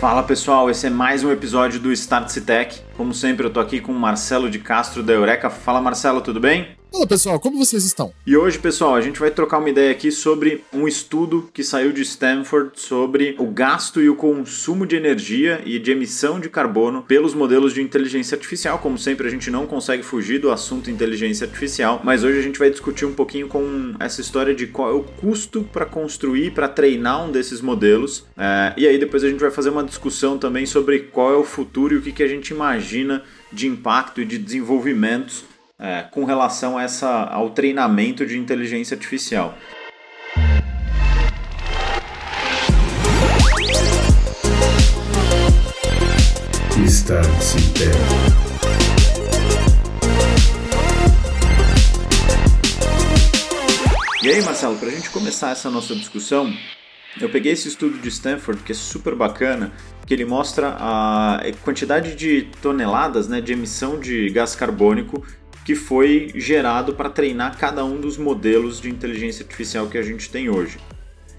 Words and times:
Fala 0.00 0.22
pessoal, 0.22 0.70
esse 0.70 0.86
é 0.86 0.90
mais 0.90 1.22
um 1.22 1.30
episódio 1.30 1.78
do 1.78 1.92
Start 1.92 2.34
Tech. 2.38 2.80
Como 2.96 3.12
sempre, 3.12 3.44
eu 3.44 3.50
tô 3.50 3.60
aqui 3.60 3.82
com 3.82 3.92
o 3.92 3.94
Marcelo 3.94 4.48
de 4.48 4.58
Castro 4.58 5.02
da 5.02 5.12
Eureka. 5.12 5.50
Fala 5.50 5.78
Marcelo, 5.78 6.22
tudo 6.22 6.40
bem? 6.40 6.68
Fala 6.92 7.06
pessoal, 7.06 7.38
como 7.38 7.56
vocês 7.56 7.84
estão? 7.84 8.12
E 8.26 8.36
hoje, 8.36 8.58
pessoal, 8.58 8.96
a 8.96 9.00
gente 9.00 9.20
vai 9.20 9.30
trocar 9.30 9.58
uma 9.58 9.70
ideia 9.70 9.92
aqui 9.92 10.10
sobre 10.10 10.64
um 10.72 10.88
estudo 10.88 11.48
que 11.54 11.62
saiu 11.62 11.92
de 11.92 12.02
Stanford 12.02 12.72
sobre 12.74 13.36
o 13.38 13.46
gasto 13.46 14.00
e 14.00 14.10
o 14.10 14.16
consumo 14.16 14.84
de 14.84 14.96
energia 14.96 15.62
e 15.64 15.78
de 15.78 15.92
emissão 15.92 16.40
de 16.40 16.50
carbono 16.50 17.02
pelos 17.02 17.32
modelos 17.32 17.72
de 17.72 17.80
inteligência 17.80 18.34
artificial. 18.34 18.80
Como 18.80 18.98
sempre, 18.98 19.28
a 19.28 19.30
gente 19.30 19.52
não 19.52 19.68
consegue 19.68 20.02
fugir 20.02 20.40
do 20.40 20.50
assunto 20.50 20.90
inteligência 20.90 21.46
artificial, 21.46 22.00
mas 22.02 22.24
hoje 22.24 22.40
a 22.40 22.42
gente 22.42 22.58
vai 22.58 22.70
discutir 22.70 23.04
um 23.04 23.14
pouquinho 23.14 23.46
com 23.46 23.94
essa 24.00 24.20
história 24.20 24.52
de 24.52 24.66
qual 24.66 24.90
é 24.90 24.92
o 24.92 25.04
custo 25.04 25.62
para 25.72 25.86
construir, 25.86 26.50
para 26.50 26.66
treinar 26.66 27.24
um 27.24 27.30
desses 27.30 27.60
modelos. 27.60 28.26
É, 28.36 28.74
e 28.76 28.88
aí 28.88 28.98
depois 28.98 29.22
a 29.22 29.28
gente 29.28 29.40
vai 29.40 29.52
fazer 29.52 29.70
uma 29.70 29.84
discussão 29.84 30.36
também 30.36 30.66
sobre 30.66 30.98
qual 30.98 31.32
é 31.32 31.36
o 31.36 31.44
futuro 31.44 31.94
e 31.94 31.98
o 31.98 32.02
que, 32.02 32.10
que 32.10 32.22
a 32.24 32.28
gente 32.28 32.48
imagina 32.48 33.22
de 33.52 33.68
impacto 33.68 34.20
e 34.20 34.24
de 34.24 34.38
desenvolvimentos 34.38 35.49
é, 35.80 36.02
com 36.10 36.24
relação 36.24 36.76
a 36.76 36.82
essa, 36.82 37.24
ao 37.24 37.50
treinamento 37.50 38.26
de 38.26 38.38
inteligência 38.38 38.94
artificial. 38.94 39.56
E 54.22 54.28
aí, 54.28 54.42
Marcelo, 54.42 54.76
para 54.76 54.88
a 54.88 54.90
gente 54.90 55.08
começar 55.08 55.50
essa 55.50 55.70
nossa 55.70 55.94
discussão, 55.94 56.52
eu 57.18 57.28
peguei 57.30 57.52
esse 57.52 57.68
estudo 57.68 57.98
de 57.98 58.08
Stanford, 58.08 58.62
que 58.62 58.72
é 58.72 58.74
super 58.74 59.14
bacana, 59.14 59.72
que 60.06 60.12
ele 60.12 60.24
mostra 60.24 60.76
a 60.78 61.40
quantidade 61.62 62.14
de 62.14 62.48
toneladas 62.60 63.28
né, 63.28 63.40
de 63.40 63.52
emissão 63.52 63.98
de 63.98 64.28
gás 64.30 64.54
carbônico 64.54 65.24
que 65.70 65.76
foi 65.76 66.32
gerado 66.34 66.94
para 66.94 67.08
treinar 67.08 67.56
cada 67.56 67.84
um 67.84 68.00
dos 68.00 68.18
modelos 68.18 68.80
de 68.80 68.90
inteligência 68.90 69.44
artificial 69.44 69.86
que 69.86 69.96
a 69.96 70.02
gente 70.02 70.28
tem 70.28 70.50
hoje. 70.50 70.80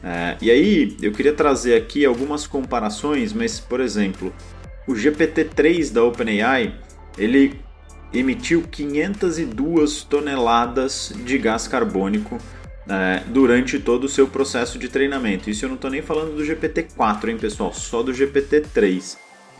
É, 0.01 0.37
e 0.41 0.49
aí 0.49 0.95
eu 1.01 1.11
queria 1.11 1.33
trazer 1.33 1.75
aqui 1.75 2.05
algumas 2.05 2.47
comparações, 2.47 3.33
mas 3.33 3.59
por 3.59 3.81
exemplo, 3.81 4.33
o 4.87 4.93
GPT-3 4.93 5.91
da 5.91 6.05
OpenAI 6.05 6.73
ele 7.17 7.59
emitiu 8.13 8.63
502 8.71 10.03
toneladas 10.03 11.11
de 11.25 11.37
gás 11.37 11.67
carbônico 11.67 12.37
é, 12.87 13.23
durante 13.27 13.79
todo 13.79 14.05
o 14.05 14.09
seu 14.09 14.29
processo 14.29 14.79
de 14.79 14.87
treinamento. 14.87 15.49
Isso 15.49 15.65
eu 15.65 15.69
não 15.69 15.75
estou 15.75 15.91
nem 15.91 16.01
falando 16.01 16.37
do 16.37 16.45
GPT-4, 16.45 17.27
hein, 17.27 17.37
pessoal? 17.37 17.73
Só 17.73 18.01
do 18.01 18.13
GPT-3. 18.13 19.17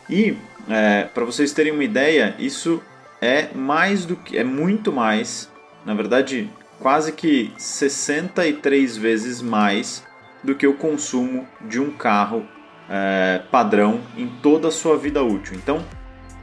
E 0.10 0.38
é, 0.70 1.10
para 1.14 1.26
vocês 1.26 1.52
terem 1.52 1.74
uma 1.74 1.84
ideia, 1.84 2.36
isso 2.40 2.82
é 3.22 3.54
mais 3.54 4.06
do 4.06 4.16
que 4.16 4.38
é 4.38 4.44
muito 4.44 4.92
mais, 4.92 5.50
na 5.86 5.94
verdade, 5.94 6.50
quase 6.80 7.12
que 7.12 7.54
63 7.58 8.98
vezes 8.98 9.42
mais 9.42 10.04
do 10.44 10.56
que 10.56 10.66
o 10.66 10.74
consumo 10.74 11.48
de 11.62 11.80
um 11.80 11.92
carro 11.92 12.46
é, 12.90 13.42
padrão 13.52 14.02
em 14.18 14.28
toda 14.28 14.70
a 14.70 14.72
sua 14.72 14.98
vida 14.98 15.24
útil. 15.24 15.56
Então, 15.56 15.86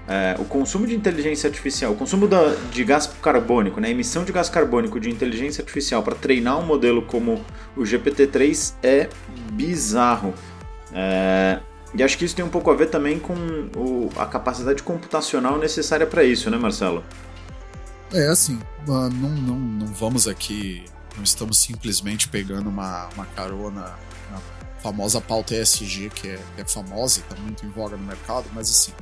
é, 0.07 0.37
o 0.39 0.45
consumo 0.45 0.87
de 0.87 0.95
inteligência 0.95 1.48
artificial, 1.48 1.93
o 1.93 1.97
consumo 1.97 2.27
da, 2.27 2.55
de 2.70 2.83
gás 2.85 3.07
carbônico, 3.20 3.81
né, 3.81 3.89
a 3.89 3.91
emissão 3.91 4.25
de 4.25 4.33
gás 4.33 4.48
carbônico 4.48 4.98
de 4.98 5.11
inteligência 5.11 5.61
artificial 5.61 6.03
para 6.03 6.15
treinar 6.15 6.59
um 6.59 6.65
modelo 6.65 7.03
como 7.03 7.45
o 7.77 7.83
GPT-3 7.83 8.75
é 8.83 9.09
bizarro. 9.53 10.33
É, 10.95 11.59
e 11.94 12.03
acho 12.03 12.19
que 12.19 12.25
isso 12.25 12.36
tem 12.36 12.44
um 12.44 12.50
pouco 12.50 12.70
a 12.70 12.75
ver 12.75 12.91
também 12.91 13.19
com 13.19 13.34
o, 13.77 14.11
a 14.17 14.27
capacidade 14.27 14.83
computacional 14.83 15.58
necessária 15.58 16.06
para 16.06 16.22
isso, 16.25 16.50
né, 16.50 16.58
Marcelo? 16.58 17.05
É, 18.13 18.29
assim, 18.29 18.58
não, 18.86 19.11
não, 19.11 19.58
não 19.58 19.86
vamos 19.86 20.27
aqui, 20.27 20.85
não 21.17 21.23
estamos 21.23 21.58
simplesmente 21.58 22.29
pegando 22.29 22.68
uma, 22.68 23.08
uma 23.14 23.27
carona 23.27 23.95
na 24.30 24.40
famosa 24.80 25.20
pauta 25.20 25.55
ESG, 25.55 26.11
que 26.14 26.29
é, 26.29 26.39
que 26.55 26.61
é 26.63 26.64
famosa 26.64 27.20
e 27.20 27.23
está 27.23 27.36
muito 27.40 27.67
em 27.67 27.70
voga 27.70 27.96
no 27.96 28.05
mercado, 28.05 28.46
mas 28.55 28.70
assim, 28.70 28.92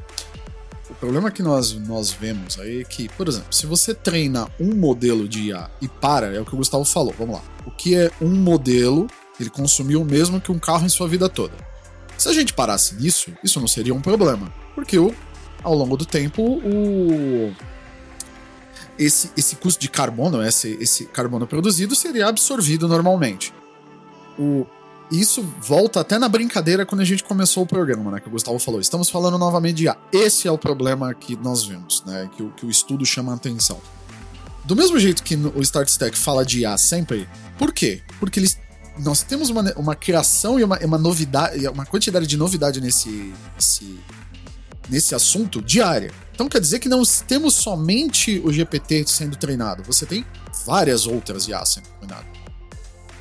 o 0.89 0.95
problema 0.95 1.31
que 1.31 1.43
nós, 1.43 1.73
nós 1.73 2.13
vemos 2.13 2.59
aí 2.59 2.81
é 2.83 2.85
que, 2.85 3.09
por 3.11 3.29
exemplo, 3.29 3.53
se 3.53 3.67
você 3.67 3.93
treina 3.93 4.49
um 4.59 4.75
modelo 4.75 5.29
de 5.29 5.49
IA 5.49 5.69
e 5.81 5.89
para, 5.89 6.35
é 6.35 6.41
o 6.41 6.45
que 6.45 6.55
o 6.55 6.59
Gustavo 6.59 6.85
falou, 6.85 7.15
vamos 7.19 7.37
lá. 7.37 7.43
O 7.65 7.71
que 7.71 7.97
é 7.97 8.11
um 8.21 8.31
modelo, 8.31 9.09
ele 9.39 9.51
consumiu 9.51 10.03
o 10.03 10.05
mesmo 10.05 10.41
que 10.41 10.53
um 10.53 10.59
carro 10.59 10.87
em 10.87 10.89
sua 10.89 11.09
vida 11.09 11.29
toda. 11.29 11.55
Se 12.19 12.29
a 12.29 12.33
gente 12.33 12.53
parasse 12.53 12.95
nisso, 12.95 13.33
isso 13.43 13.61
não 13.61 13.69
seria 13.69 13.95
um 13.95 14.01
problema, 14.01 14.53
porque 14.75 14.99
o, 14.99 15.15
ao 15.63 15.75
longo 15.75 15.97
do 15.97 16.05
tempo 16.05 16.43
o 16.43 17.55
esse, 18.99 19.31
esse 19.37 19.57
custo 19.57 19.81
de 19.81 19.89
carbono, 19.89 20.43
esse, 20.43 20.77
esse 20.81 21.05
carbono 21.07 21.47
produzido, 21.47 21.95
seria 21.95 22.29
absorvido 22.29 22.89
normalmente. 22.89 23.53
O, 24.39 24.67
isso 25.11 25.43
volta 25.61 26.01
até 26.01 26.19
na 26.19 26.29
brincadeira 26.29 26.85
quando 26.85 27.01
a 27.01 27.05
gente 27.05 27.23
começou 27.23 27.63
o 27.63 27.67
programa, 27.67 28.11
né? 28.11 28.21
Que 28.21 28.29
o 28.29 28.31
Gustavo 28.31 28.59
falou. 28.59 28.81
Estamos 28.81 29.09
falando 29.09 29.39
novamente 29.39 29.77
de 29.77 29.85
IA. 29.85 29.97
Esse 30.13 30.49
é 30.49 30.51
o 30.51 30.59
problema 30.59 31.13
que 31.15 31.37
nós 31.37 31.65
vemos, 31.65 32.03
né? 32.05 32.29
Que, 32.37 32.49
que 32.57 32.67
o 32.67 32.71
estudo 32.71 33.05
chama 33.05 33.33
a 33.33 33.37
atenção. 33.37 33.81
Do 34.65 34.75
mesmo 34.75 34.99
jeito 34.99 35.23
que 35.23 35.37
o 35.37 35.63
Start 35.63 35.89
Stack 35.89 36.19
fala 36.19 36.45
de 36.45 36.61
IA 36.61 36.77
sempre, 36.77 37.29
por 37.57 37.73
quê? 37.73 38.03
Porque 38.19 38.41
eles 38.41 38.59
nós 38.99 39.23
temos 39.23 39.51
uma, 39.51 39.73
uma 39.75 39.95
criação 39.95 40.59
e 40.59 40.65
uma, 40.65 40.79
uma 40.79 40.99
novidade, 40.99 41.67
uma 41.69 41.85
quantidade 41.85 42.27
de 42.27 42.37
novidade 42.37 42.81
nesse, 42.81 43.33
nesse, 43.55 43.99
nesse 44.89 45.15
assunto 45.15 45.61
diária. 45.61 46.13
Então 46.35 46.49
quer 46.49 46.61
dizer 46.61 46.79
que 46.79 46.89
não 46.89 47.03
temos 47.27 47.55
somente 47.55 48.41
o 48.45 48.53
GPT 48.53 49.05
sendo 49.07 49.37
treinado, 49.37 49.83
você 49.83 50.05
tem 50.07 50.25
várias 50.67 51.07
outras 51.07 51.47
IA 51.47 51.65
sendo 51.65 51.89
treinadas. 51.99 52.27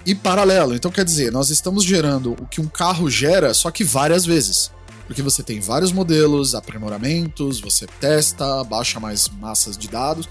E 0.05 0.13
paralelo, 0.13 0.75
então 0.75 0.91
quer 0.91 1.03
dizer, 1.03 1.31
nós 1.31 1.49
estamos 1.49 1.83
gerando 1.83 2.33
o 2.33 2.45
que 2.45 2.61
um 2.61 2.67
carro 2.67 3.09
gera, 3.09 3.53
só 3.53 3.71
que 3.71 3.83
várias 3.83 4.25
vezes. 4.25 4.71
Porque 5.07 5.21
você 5.21 5.41
tem 5.41 5.59
vários 5.59 5.91
modelos, 5.91 6.53
aprimoramentos, 6.53 7.59
você 7.59 7.87
testa, 7.99 8.63
baixa 8.63 8.99
mais 8.99 9.29
massas 9.29 9.77
de 9.77 9.87
dados, 9.87 10.27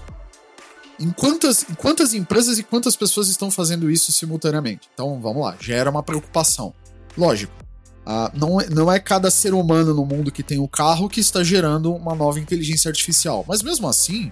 em 0.99 1.09
quantas, 1.11 1.65
em 1.69 1.73
quantas 1.73 2.13
empresas 2.13 2.57
e 2.57 2.63
quantas 2.63 2.95
pessoas 2.95 3.27
estão 3.27 3.51
fazendo 3.51 3.89
isso 3.89 4.11
simultaneamente? 4.11 4.89
Então, 4.93 5.19
vamos 5.21 5.43
lá, 5.43 5.55
gera 5.59 5.89
uma 5.89 6.03
preocupação. 6.03 6.73
Lógico, 7.17 7.53
uh, 8.05 8.37
não, 8.37 8.61
é, 8.61 8.69
não 8.69 8.91
é 8.91 8.99
cada 8.99 9.29
ser 9.29 9.53
humano 9.53 9.93
no 9.93 10.05
mundo 10.05 10.31
que 10.31 10.43
tem 10.43 10.59
o 10.59 10.67
carro 10.67 11.09
que 11.09 11.19
está 11.19 11.43
gerando 11.43 11.93
uma 11.93 12.15
nova 12.15 12.39
inteligência 12.39 12.89
artificial. 12.89 13.43
Mas 13.47 13.61
mesmo 13.61 13.87
assim, 13.87 14.31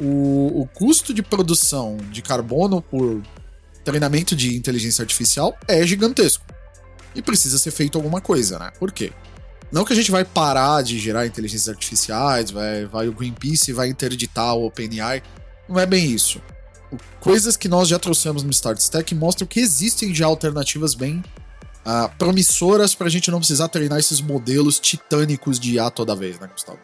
o, 0.00 0.62
o 0.62 0.66
custo 0.66 1.12
de 1.12 1.22
produção 1.22 1.96
de 2.10 2.22
carbono 2.22 2.82
por 2.82 3.22
treinamento 3.84 4.34
de 4.34 4.56
inteligência 4.56 5.02
artificial 5.02 5.56
é 5.68 5.86
gigantesco. 5.86 6.44
E 7.14 7.22
precisa 7.22 7.58
ser 7.58 7.70
feito 7.70 7.96
alguma 7.96 8.20
coisa, 8.20 8.58
né? 8.58 8.72
Por 8.78 8.90
quê? 8.90 9.12
Não 9.70 9.84
que 9.84 9.92
a 9.92 9.96
gente 9.96 10.10
vai 10.10 10.24
parar 10.24 10.82
de 10.82 10.98
gerar 10.98 11.26
inteligências 11.26 11.68
artificiais, 11.68 12.50
vai, 12.50 12.86
vai 12.86 13.08
o 13.08 13.12
Greenpeace 13.12 13.72
vai 13.72 13.88
interditar 13.88 14.54
o 14.54 14.66
OpenAI. 14.66 15.22
Não 15.68 15.80
é 15.80 15.86
bem 15.86 16.10
isso. 16.10 16.40
Coisas 17.20 17.56
que 17.56 17.68
nós 17.68 17.88
já 17.88 17.98
trouxemos 17.98 18.42
no 18.42 18.50
Start 18.50 18.78
Stack 18.78 19.14
mostram 19.14 19.46
que 19.46 19.60
existem 19.60 20.14
já 20.14 20.26
alternativas 20.26 20.94
bem 20.94 21.22
uh, 21.84 22.10
promissoras 22.18 22.94
para 22.94 23.06
a 23.06 23.10
gente 23.10 23.30
não 23.30 23.38
precisar 23.38 23.68
treinar 23.68 23.98
esses 23.98 24.20
modelos 24.20 24.78
titânicos 24.78 25.58
de 25.58 25.74
IA 25.74 25.90
toda 25.90 26.14
vez, 26.14 26.38
né, 26.38 26.48
Gustavo? 26.52 26.78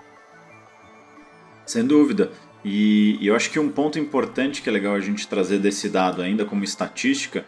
Sem 1.66 1.86
dúvida. 1.86 2.32
E, 2.64 3.16
e 3.20 3.26
eu 3.26 3.34
acho 3.34 3.50
que 3.50 3.58
um 3.58 3.70
ponto 3.70 3.98
importante 3.98 4.60
que 4.60 4.68
é 4.68 4.72
legal 4.72 4.94
a 4.94 5.00
gente 5.00 5.26
trazer 5.26 5.58
desse 5.58 5.88
dado 5.88 6.20
ainda 6.20 6.44
como 6.44 6.64
estatística 6.64 7.44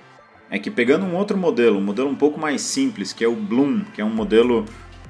é 0.51 0.59
que 0.59 0.71
pegando 0.71 1.05
um 1.05 1.17
outro 1.17 1.37
modelo, 1.37 1.79
um 1.79 1.83
modelo 1.83 2.09
um 2.09 2.15
pouco 2.15 2.39
mais 2.39 2.61
simples, 2.61 3.13
que 3.13 3.25
é 3.25 3.29
o 3.29 3.35
Bloom, 3.35 3.85
que 3.95 4.01
é 4.01 4.05
um 4.05 4.15
modelo 4.15 4.67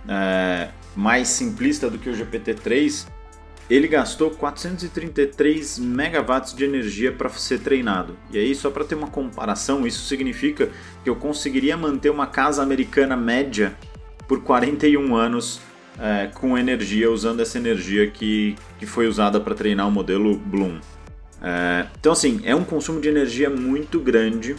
é, 0.09 0.69
mais 0.97 1.29
simplista 1.29 1.91
do 1.91 1.99
que 1.99 2.09
o 2.09 2.13
GPT-3, 2.13 3.07
ele 3.73 3.89
gastou 3.89 4.31
433 4.31 5.79
megawatts 5.79 6.55
de 6.55 6.63
energia 6.63 7.11
para 7.11 7.31
ser 7.31 7.61
treinado. 7.61 8.19
E 8.31 8.39
aí, 8.39 8.55
só 8.55 8.71
para 8.71 8.85
ter 8.85 8.95
uma 8.95 9.07
comparação, 9.07 9.87
isso 9.87 10.05
significa 10.05 10.69
que 11.03 11.09
eu 11.09 11.17
conseguiria 11.17 11.75
manter 11.75 12.11
uma 12.11 12.27
casa 12.27 12.63
americana 12.63 13.17
média 13.17 13.75
por 14.29 14.43
41 14.43 15.17
anos 15.17 15.59
é, 15.99 16.29
com 16.35 16.59
energia, 16.59 17.11
usando 17.11 17.41
essa 17.41 17.57
energia 17.57 18.11
que, 18.11 18.57
que 18.79 18.85
foi 18.85 19.07
usada 19.07 19.41
para 19.41 19.55
treinar 19.55 19.89
o 19.89 19.91
modelo 19.91 20.37
Bloom. 20.37 20.79
É, 21.43 21.87
então, 21.99 22.13
assim, 22.13 22.43
é 22.45 22.55
um 22.55 22.65
consumo 22.65 23.01
de 23.01 23.09
energia 23.09 23.49
muito 23.49 23.99
grande 23.99 24.55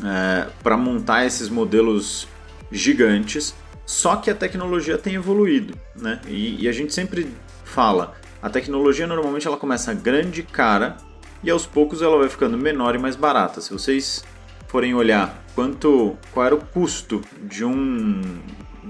é, 0.00 0.46
para 0.62 0.76
montar 0.76 1.26
esses 1.26 1.48
modelos 1.48 2.28
gigantes. 2.70 3.52
Só 3.84 4.14
que 4.14 4.30
a 4.30 4.34
tecnologia 4.34 4.96
tem 4.96 5.14
evoluído, 5.14 5.74
né? 5.96 6.20
E, 6.28 6.62
e 6.62 6.68
a 6.68 6.72
gente 6.72 6.92
sempre 6.92 7.26
fala, 7.64 8.14
a 8.42 8.48
tecnologia 8.48 9.06
normalmente 9.06 9.46
ela 9.46 9.56
começa 9.56 9.92
grande, 9.92 10.42
cara, 10.42 10.96
e 11.42 11.50
aos 11.50 11.66
poucos 11.66 12.02
ela 12.02 12.18
vai 12.18 12.28
ficando 12.28 12.56
menor 12.56 12.94
e 12.94 12.98
mais 12.98 13.16
barata. 13.16 13.60
Se 13.60 13.72
vocês 13.72 14.24
forem 14.66 14.94
olhar 14.94 15.44
quanto 15.54 16.16
qual 16.32 16.46
era 16.46 16.54
o 16.54 16.64
custo 16.64 17.22
de 17.42 17.64
um 17.64 18.20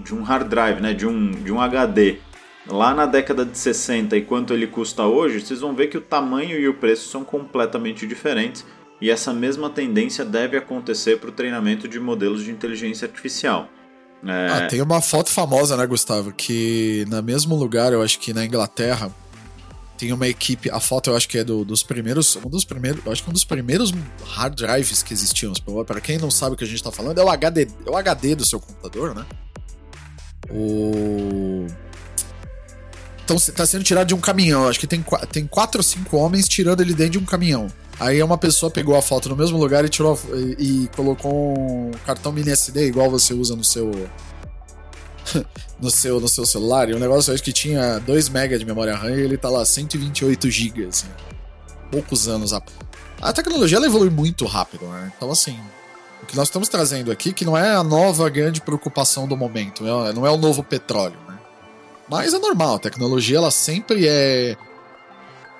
de 0.02 0.14
um 0.14 0.22
hard 0.22 0.48
drive, 0.48 0.80
né, 0.80 0.92
de 0.94 1.06
um, 1.06 1.30
de 1.30 1.52
um 1.52 1.60
HD, 1.60 2.18
lá 2.68 2.94
na 2.94 3.06
década 3.06 3.44
de 3.44 3.56
60 3.56 4.16
e 4.16 4.22
quanto 4.22 4.52
ele 4.52 4.66
custa 4.66 5.04
hoje, 5.04 5.40
vocês 5.40 5.60
vão 5.60 5.74
ver 5.74 5.88
que 5.88 5.98
o 5.98 6.00
tamanho 6.00 6.58
e 6.58 6.68
o 6.68 6.74
preço 6.74 7.08
são 7.08 7.24
completamente 7.24 8.06
diferentes. 8.06 8.64
E 9.00 9.10
essa 9.10 9.32
mesma 9.32 9.70
tendência 9.70 10.24
deve 10.24 10.56
acontecer 10.56 11.18
para 11.18 11.30
o 11.30 11.32
treinamento 11.32 11.86
de 11.86 12.00
modelos 12.00 12.42
de 12.42 12.50
inteligência 12.50 13.06
artificial. 13.06 13.68
É... 14.24 14.48
Ah, 14.50 14.66
tem 14.66 14.82
uma 14.82 15.00
foto 15.00 15.30
famosa, 15.30 15.76
né, 15.76 15.86
Gustavo? 15.86 16.32
Que 16.32 17.04
no 17.08 17.22
mesmo 17.22 17.54
lugar, 17.54 17.92
eu 17.92 18.02
acho 18.02 18.18
que 18.18 18.32
na 18.32 18.44
Inglaterra, 18.44 19.12
tem 19.98 20.12
uma 20.12 20.28
equipe. 20.28 20.70
A 20.70 20.78
foto 20.78 21.10
eu 21.10 21.16
acho 21.16 21.28
que 21.28 21.36
é 21.36 21.44
do, 21.44 21.64
dos 21.64 21.82
primeiros. 21.82 22.36
Um 22.36 22.48
dos 22.48 22.64
primeiros. 22.64 23.04
Eu 23.04 23.12
acho 23.12 23.22
que 23.22 23.28
um 23.28 23.32
dos 23.32 23.44
primeiros 23.44 23.92
hard 24.24 24.54
drives 24.54 25.02
que 25.02 25.12
existiam. 25.12 25.52
Para 25.84 26.00
quem 26.00 26.16
não 26.16 26.30
sabe 26.30 26.54
o 26.54 26.56
que 26.56 26.64
a 26.64 26.66
gente 26.66 26.82
tá 26.82 26.92
falando, 26.92 27.18
é 27.18 27.24
o 27.24 27.28
HD, 27.28 27.68
é 27.84 27.90
o 27.90 27.96
HD 27.96 28.36
do 28.36 28.46
seu 28.46 28.60
computador, 28.60 29.14
né? 29.14 29.26
O. 30.48 31.66
Então 33.24 33.36
tá 33.54 33.66
sendo 33.66 33.84
tirado 33.84 34.06
de 34.06 34.14
um 34.14 34.20
caminhão. 34.20 34.68
Acho 34.68 34.80
que 34.80 34.86
tem, 34.86 35.04
tem 35.30 35.46
quatro 35.46 35.80
ou 35.80 35.82
cinco 35.82 36.16
homens 36.16 36.48
tirando 36.48 36.80
ele 36.80 36.94
dentro 36.94 37.12
de 37.12 37.18
um 37.18 37.24
caminhão. 37.24 37.66
Aí 38.00 38.22
uma 38.22 38.38
pessoa 38.38 38.70
pegou 38.70 38.96
a 38.96 39.02
foto 39.02 39.28
no 39.28 39.36
mesmo 39.36 39.58
lugar 39.58 39.84
e 39.84 39.88
tirou 39.88 40.18
e, 40.58 40.84
e 40.84 40.88
colocou 40.94 41.58
um 41.58 41.90
cartão 42.06 42.30
mini 42.30 42.50
SD 42.50 42.86
igual 42.86 43.10
você 43.10 43.34
usa 43.34 43.56
no 43.56 43.64
seu 43.64 43.90
no 45.80 45.90
seu 45.90 46.20
no 46.20 46.28
seu 46.28 46.44
celular. 46.44 46.88
E 46.88 46.94
o 46.94 46.98
negócio 46.98 47.34
é 47.34 47.38
que 47.38 47.52
tinha 47.52 47.98
2 48.00 48.28
MB 48.28 48.58
de 48.58 48.64
memória 48.64 48.94
RAM 48.94 49.10
e 49.10 49.20
ele 49.20 49.36
tá 49.36 49.48
lá 49.48 49.64
128 49.64 50.50
GB, 50.50 50.86
assim. 50.86 51.08
Poucos 51.90 52.28
anos 52.28 52.52
a 52.52 52.62
a 53.20 53.32
tecnologia 53.32 53.78
ela 53.78 53.86
evolui 53.86 54.10
muito 54.10 54.46
rápido, 54.46 54.86
né? 54.86 55.12
Então 55.16 55.30
assim, 55.30 55.58
o 56.22 56.26
que 56.26 56.36
nós 56.36 56.48
estamos 56.48 56.68
trazendo 56.68 57.10
aqui 57.10 57.32
que 57.32 57.44
não 57.44 57.56
é 57.56 57.74
a 57.74 57.82
nova 57.82 58.28
grande 58.28 58.60
preocupação 58.60 59.26
do 59.26 59.36
momento, 59.36 59.84
é, 59.84 60.12
não 60.12 60.26
é 60.26 60.30
o 60.30 60.36
novo 60.36 60.62
petróleo, 60.62 61.18
né? 61.26 61.36
Mas 62.08 62.32
é 62.32 62.38
normal, 62.38 62.76
a 62.76 62.78
tecnologia 62.78 63.38
ela 63.38 63.50
sempre 63.50 64.06
é 64.06 64.56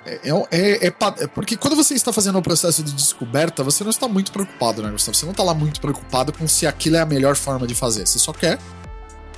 é, 0.05 0.29
é, 0.51 0.87
é, 0.87 0.87
é, 0.87 1.27
porque 1.27 1.57
quando 1.57 1.75
você 1.75 1.93
está 1.93 2.11
fazendo 2.13 2.35
o 2.35 2.39
um 2.39 2.41
processo 2.41 2.81
de 2.81 2.93
descoberta, 2.93 3.63
você 3.63 3.83
não 3.83 3.91
está 3.91 4.07
muito 4.07 4.31
preocupado, 4.31 4.81
né, 4.81 4.89
Gustavo? 4.89 5.15
Você 5.15 5.25
não 5.25 5.31
está 5.31 5.43
lá 5.43 5.53
muito 5.53 5.81
preocupado 5.81 6.31
com 6.31 6.47
se 6.47 6.65
aquilo 6.65 6.95
é 6.95 6.99
a 6.99 7.05
melhor 7.05 7.35
forma 7.35 7.67
de 7.67 7.75
fazer. 7.75 8.07
Você 8.07 8.17
só 8.17 8.31
quer 8.31 8.57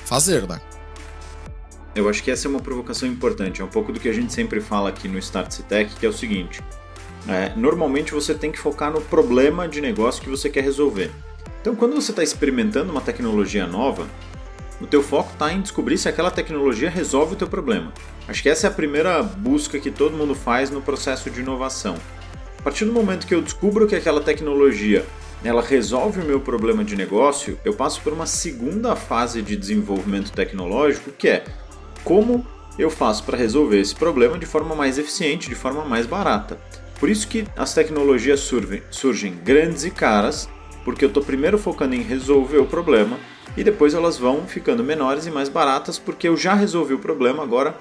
fazer, 0.06 0.48
né? 0.48 0.59
Eu 1.94 2.07
acho 2.07 2.24
que 2.24 2.31
essa 2.31 2.48
é 2.48 2.50
uma 2.50 2.59
provocação 2.59 3.07
importante. 3.07 3.62
É 3.62 3.65
um 3.65 3.69
pouco 3.69 3.92
do 3.92 4.00
que 4.00 4.07
a 4.07 4.13
gente 4.13 4.31
sempre 4.31 4.62
fala 4.62 4.89
aqui 4.89 5.07
no 5.07 5.18
Start 5.19 5.59
Tech, 5.62 5.94
que 5.95 6.06
é 6.06 6.09
o 6.09 6.13
seguinte: 6.13 6.62
é, 7.27 7.51
normalmente 7.56 8.13
você 8.13 8.33
tem 8.33 8.51
que 8.51 8.59
focar 8.59 8.92
no 8.92 9.01
problema 9.01 9.68
de 9.68 9.81
negócio 9.81 10.21
que 10.21 10.30
você 10.30 10.50
quer 10.50 10.63
resolver. 10.63 11.12
Então, 11.59 11.75
quando 11.75 11.94
você 11.94 12.12
está 12.12 12.24
experimentando 12.24 12.92
uma 12.92 13.01
tecnologia 13.01 13.68
nova, 13.68 14.07
o 14.80 14.88
teu 14.88 15.03
foco 15.03 15.31
está 15.33 15.53
em 15.53 15.62
descobrir 15.62 15.98
se 15.98 16.09
aquela 16.09 16.31
tecnologia 16.31 16.89
resolve 16.89 17.33
o 17.33 17.36
teu 17.36 17.47
problema. 17.47 17.94
Acho 18.27 18.42
que 18.42 18.50
essa 18.50 18.65
é 18.65 18.69
a 18.69 18.74
primeira 18.74 19.21
busca 19.21 19.80
que 19.80 19.92
todo 19.92 20.18
mundo 20.18 20.33
faz 20.33 20.71
no 20.71 20.81
processo 20.81 21.30
de 21.30 21.42
inovação. 21.42 21.95
A 22.57 22.63
partir 22.63 22.86
do 22.86 22.92
momento 22.92 23.27
que 23.27 23.36
eu 23.36 23.42
descubro 23.42 23.88
que 23.88 23.95
aquela 23.95 24.21
tecnologia 24.21 25.06
ela 25.44 25.62
resolve 25.62 26.22
o 26.22 26.26
meu 26.26 26.40
problema 26.40 26.84
de 26.84 26.96
negócio, 26.96 27.58
eu 27.66 27.74
passo 27.74 28.02
por 28.02 28.14
uma 28.14 28.26
segunda 28.26 28.96
fase 28.96 29.42
de 29.42 29.56
desenvolvimento 29.56 30.32
tecnológico, 30.32 31.12
que 31.12 31.28
é 31.28 31.44
como 32.04 32.46
eu 32.78 32.90
faço 32.90 33.24
para 33.24 33.38
resolver 33.38 33.80
esse 33.80 33.96
problema 33.96 34.38
de 34.38 34.46
forma 34.46 34.76
mais 34.76 34.98
eficiente, 34.98 35.50
de 35.50 35.56
forma 35.56 35.84
mais 35.84 36.06
barata. 36.06 36.58
Por 37.00 37.10
isso 37.10 37.28
que 37.28 37.46
as 37.58 37.74
tecnologias 37.74 38.42
surgem, 38.42 38.84
surgem 38.92 39.36
grandes 39.44 39.84
e 39.84 39.90
caras, 39.90 40.48
porque 40.86 41.04
eu 41.04 41.10
estou 41.10 41.24
primeiro 41.24 41.58
focando 41.58 41.96
em 41.96 42.02
resolver 42.02 42.58
o 42.58 42.66
problema 42.66 43.18
e 43.58 43.64
depois 43.64 43.94
elas 43.94 44.18
vão 44.18 44.46
ficando 44.48 44.84
menores 44.84 45.26
e 45.26 45.32
mais 45.32 45.50
baratas 45.50 45.98
porque 45.98 46.28
eu 46.28 46.38
já 46.38 46.54
resolvi 46.54 46.94
o 46.94 47.00
problema, 47.00 47.44
agora 47.44 47.76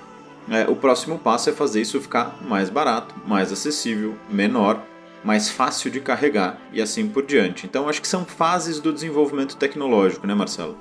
é, 0.48 0.68
o 0.68 0.74
próximo 0.74 1.18
passo 1.18 1.50
é 1.50 1.52
fazer 1.52 1.82
isso 1.82 2.00
ficar 2.00 2.38
mais 2.42 2.70
barato, 2.70 3.14
mais 3.26 3.52
acessível, 3.52 4.16
menor, 4.28 4.82
mais 5.24 5.48
fácil 5.48 5.90
de 5.90 6.00
carregar 6.00 6.60
e 6.72 6.80
assim 6.80 7.08
por 7.08 7.26
diante. 7.26 7.66
Então 7.66 7.88
acho 7.88 8.00
que 8.00 8.08
são 8.08 8.24
fases 8.24 8.80
do 8.80 8.92
desenvolvimento 8.92 9.56
tecnológico, 9.56 10.26
né, 10.26 10.34
Marcelo? 10.34 10.78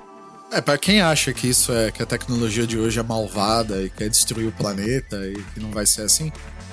É, 0.52 0.60
para 0.60 0.76
quem 0.78 1.00
acha 1.00 1.32
que 1.32 1.48
isso 1.48 1.72
é 1.72 1.92
que 1.92 2.02
a 2.02 2.06
tecnologia 2.06 2.66
de 2.66 2.76
hoje 2.78 2.98
é 2.98 3.02
malvada 3.02 3.82
e 3.82 3.90
quer 3.90 4.08
destruir 4.08 4.48
o 4.48 4.52
planeta 4.52 5.16
e 5.26 5.40
que 5.54 5.60
não 5.60 5.70
vai 5.70 5.86
ser 5.86 6.02
assim, 6.02 6.32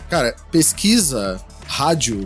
cara, 0.09 0.35
pesquisa 0.51 1.39
rádio 1.67 2.25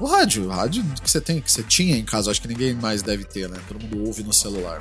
o 0.00 0.06
rádio, 0.06 0.46
o 0.46 0.48
rádio 0.48 0.82
que 1.02 1.10
você 1.10 1.20
tem, 1.20 1.42
que 1.42 1.52
você 1.52 1.62
tinha 1.62 1.94
em 1.94 2.04
casa, 2.04 2.30
acho 2.30 2.40
que 2.40 2.48
ninguém 2.48 2.72
mais 2.72 3.02
deve 3.02 3.22
ter, 3.22 3.50
né? 3.50 3.60
Todo 3.68 3.82
mundo 3.82 4.06
ouve 4.06 4.22
no 4.22 4.32
celular. 4.32 4.80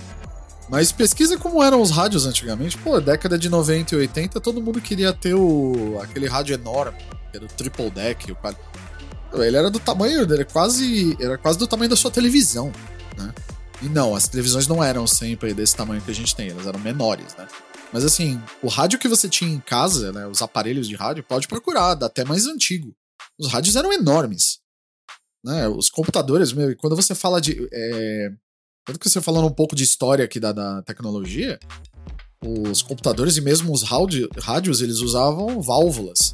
Mas 0.70 0.94
pesquisa 0.94 1.38
como 1.38 1.62
eram 1.62 1.82
os 1.82 1.92
rádios 1.92 2.26
antigamente. 2.26 2.78
Pô, 2.78 3.02
década 3.02 3.38
de 3.38 3.50
90 3.50 3.96
e 3.96 3.98
80, 3.98 4.40
todo 4.40 4.62
mundo 4.62 4.80
queria 4.80 5.12
ter 5.12 5.34
o 5.34 6.00
aquele 6.02 6.28
rádio 6.28 6.54
enorme, 6.54 6.98
que 7.32 7.36
era 7.38 7.44
o 7.44 7.50
triple 7.50 7.90
deck, 7.90 8.32
o 8.32 8.38
Ele 9.34 9.58
era 9.58 9.70
do 9.70 9.80
tamanho, 9.80 10.22
era 10.22 10.46
quase, 10.46 11.18
era 11.20 11.38
quase 11.38 11.58
do 11.58 11.68
tamanho 11.68 11.90
da 11.90 11.96
sua 11.96 12.12
televisão, 12.12 12.72
né? 13.18 13.34
E 13.82 13.88
não, 13.88 14.16
as 14.16 14.28
televisões 14.28 14.68
não 14.68 14.84
eram 14.84 15.08
sempre 15.08 15.54
desse 15.54 15.76
tamanho 15.76 16.02
que 16.02 16.12
a 16.12 16.16
gente 16.16 16.36
tem, 16.36 16.50
elas 16.50 16.68
eram 16.68 16.80
menores, 16.80 17.36
né? 17.36 17.48
Mas 17.94 18.04
assim, 18.04 18.42
o 18.62 18.68
rádio 18.68 19.00
que 19.00 19.08
você 19.08 19.28
tinha 19.28 19.50
em 19.50 19.60
casa, 19.60 20.12
né, 20.12 20.28
os 20.28 20.42
aparelhos 20.42 20.88
de 20.88 20.96
rádio, 20.96 21.24
pode 21.24 21.48
procurar, 21.48 21.96
dá 21.96 22.06
até 22.06 22.24
mais 22.24 22.46
antigo. 22.46 22.94
Os 23.40 23.48
rádios 23.48 23.76
eram 23.76 23.92
enormes. 23.92 24.60
Né? 25.44 25.68
Os 25.68 25.90
computadores, 25.90 26.52
meu, 26.52 26.76
quando 26.78 26.96
você 26.96 27.16
fala 27.16 27.40
de. 27.40 27.68
É, 27.72 28.32
quando 28.86 29.00
você 29.02 29.22
falando 29.22 29.48
um 29.48 29.54
pouco 29.54 29.76
de 29.76 29.84
história 29.84 30.26
aqui 30.26 30.40
da, 30.40 30.52
da 30.52 30.82
tecnologia, 30.84 31.58
os 32.46 32.82
computadores 32.82 33.38
e 33.38 33.42
mesmo 33.42 33.74
os 33.74 33.84
rádio, 33.84 34.30
rádios, 34.40 34.82
eles 34.82 35.00
usavam 35.00 35.62
válvulas. 35.62 36.34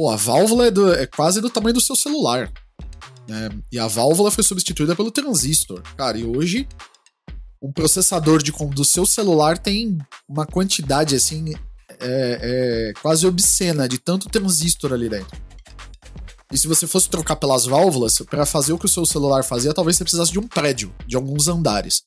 Pô, 0.00 0.08
a 0.08 0.16
válvula 0.16 0.68
é, 0.68 0.70
do, 0.70 0.94
é 0.94 1.04
quase 1.04 1.42
do 1.42 1.50
tamanho 1.50 1.74
do 1.74 1.80
seu 1.80 1.94
celular. 1.94 2.50
Né? 3.28 3.50
E 3.70 3.78
a 3.78 3.86
válvula 3.86 4.30
foi 4.30 4.42
substituída 4.42 4.96
pelo 4.96 5.10
transistor. 5.10 5.82
Cara, 5.94 6.16
e 6.16 6.24
hoje 6.24 6.66
um 7.60 7.70
processador 7.70 8.42
de, 8.42 8.50
do 8.50 8.82
seu 8.82 9.04
celular 9.04 9.58
tem 9.58 9.98
uma 10.26 10.46
quantidade 10.46 11.14
assim 11.14 11.52
é, 11.90 11.98
é, 12.00 12.92
quase 13.02 13.26
obscena 13.26 13.86
de 13.86 13.98
tanto 13.98 14.30
transistor 14.30 14.94
ali 14.94 15.10
dentro. 15.10 15.38
E 16.50 16.56
se 16.56 16.66
você 16.66 16.86
fosse 16.86 17.10
trocar 17.10 17.36
pelas 17.36 17.66
válvulas, 17.66 18.20
para 18.20 18.46
fazer 18.46 18.72
o 18.72 18.78
que 18.78 18.86
o 18.86 18.88
seu 18.88 19.04
celular 19.04 19.44
fazia, 19.44 19.74
talvez 19.74 19.98
você 19.98 20.04
precisasse 20.04 20.32
de 20.32 20.38
um 20.38 20.48
prédio, 20.48 20.94
de 21.06 21.14
alguns 21.14 21.46
andares. 21.46 22.04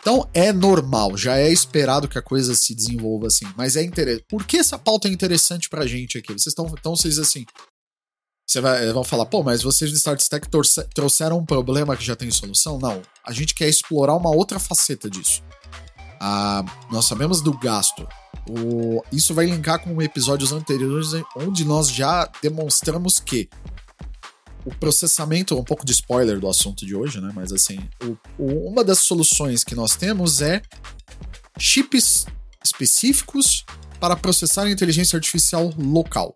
Então 0.00 0.28
é 0.32 0.52
normal, 0.52 1.16
já 1.16 1.36
é 1.36 1.50
esperado 1.50 2.08
que 2.08 2.18
a 2.18 2.22
coisa 2.22 2.54
se 2.54 2.74
desenvolva 2.74 3.26
assim. 3.26 3.46
Mas 3.56 3.76
é 3.76 3.82
interessante. 3.82 4.24
Por 4.28 4.44
que 4.44 4.58
essa 4.58 4.78
pauta 4.78 5.08
é 5.08 5.10
interessante 5.10 5.68
pra 5.68 5.86
gente 5.86 6.18
aqui? 6.18 6.32
Vocês 6.32 6.46
estão 6.48 6.66
então 6.78 6.94
vocês 6.94 7.18
assim. 7.18 7.44
Você 8.46 8.60
vai, 8.60 8.92
vão 8.92 9.02
falar, 9.02 9.26
pô, 9.26 9.42
mas 9.42 9.62
vocês 9.62 9.90
de 9.90 9.96
Start 9.96 10.20
Stack 10.20 10.48
trouxeram 10.94 11.38
um 11.38 11.44
problema 11.44 11.96
que 11.96 12.04
já 12.04 12.14
tem 12.14 12.30
solução? 12.30 12.78
Não. 12.78 13.02
A 13.24 13.32
gente 13.32 13.54
quer 13.54 13.68
explorar 13.68 14.14
uma 14.14 14.30
outra 14.30 14.60
faceta 14.60 15.10
disso. 15.10 15.42
Ah, 16.20 16.64
nós 16.90 17.06
sabemos 17.06 17.40
do 17.40 17.56
gasto. 17.58 18.06
O, 18.48 19.02
isso 19.10 19.34
vai 19.34 19.46
linkar 19.46 19.82
com 19.82 20.00
episódios 20.00 20.52
anteriores 20.52 21.08
onde 21.36 21.64
nós 21.64 21.90
já 21.90 22.30
demonstramos 22.40 23.18
que 23.18 23.48
o 24.66 24.74
processamento, 24.74 25.56
um 25.56 25.62
pouco 25.62 25.86
de 25.86 25.92
spoiler 25.92 26.40
do 26.40 26.48
assunto 26.48 26.84
de 26.84 26.94
hoje, 26.94 27.20
né? 27.20 27.30
Mas 27.32 27.52
assim, 27.52 27.78
o, 28.02 28.18
o, 28.36 28.68
uma 28.68 28.82
das 28.82 28.98
soluções 28.98 29.62
que 29.62 29.76
nós 29.76 29.94
temos 29.94 30.42
é 30.42 30.60
chips 31.56 32.26
específicos 32.64 33.64
para 34.00 34.16
processar 34.16 34.68
inteligência 34.68 35.16
artificial 35.16 35.72
local. 35.78 36.34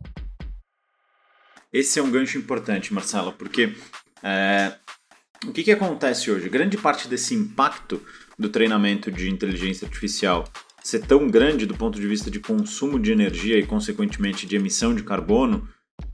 Esse 1.73 1.99
é 1.99 2.03
um 2.03 2.11
gancho 2.11 2.39
importante, 2.39 2.95
Marcelo, 2.95 3.33
porque 3.33 3.75
é, 4.23 4.75
o 5.45 5.53
que, 5.53 5.65
que 5.65 5.73
acontece 5.73 6.31
hoje? 6.31 6.49
Grande 6.49 6.77
parte 6.77 7.09
desse 7.09 7.35
impacto 7.35 8.01
do 8.39 8.49
treinamento 8.49 9.11
de 9.11 9.29
inteligência 9.29 9.87
artificial 9.87 10.45
ser 10.83 11.01
tão 11.01 11.29
grande 11.29 11.67
do 11.67 11.77
ponto 11.77 12.01
de 12.01 12.07
vista 12.07 12.31
de 12.31 12.41
consumo 12.41 12.99
de 12.99 13.13
energia 13.13 13.59
e, 13.59 13.67
consequentemente, 13.67 14.47
de 14.47 14.57
emissão 14.57 14.95
de 14.95 15.03
carbono, 15.03 15.69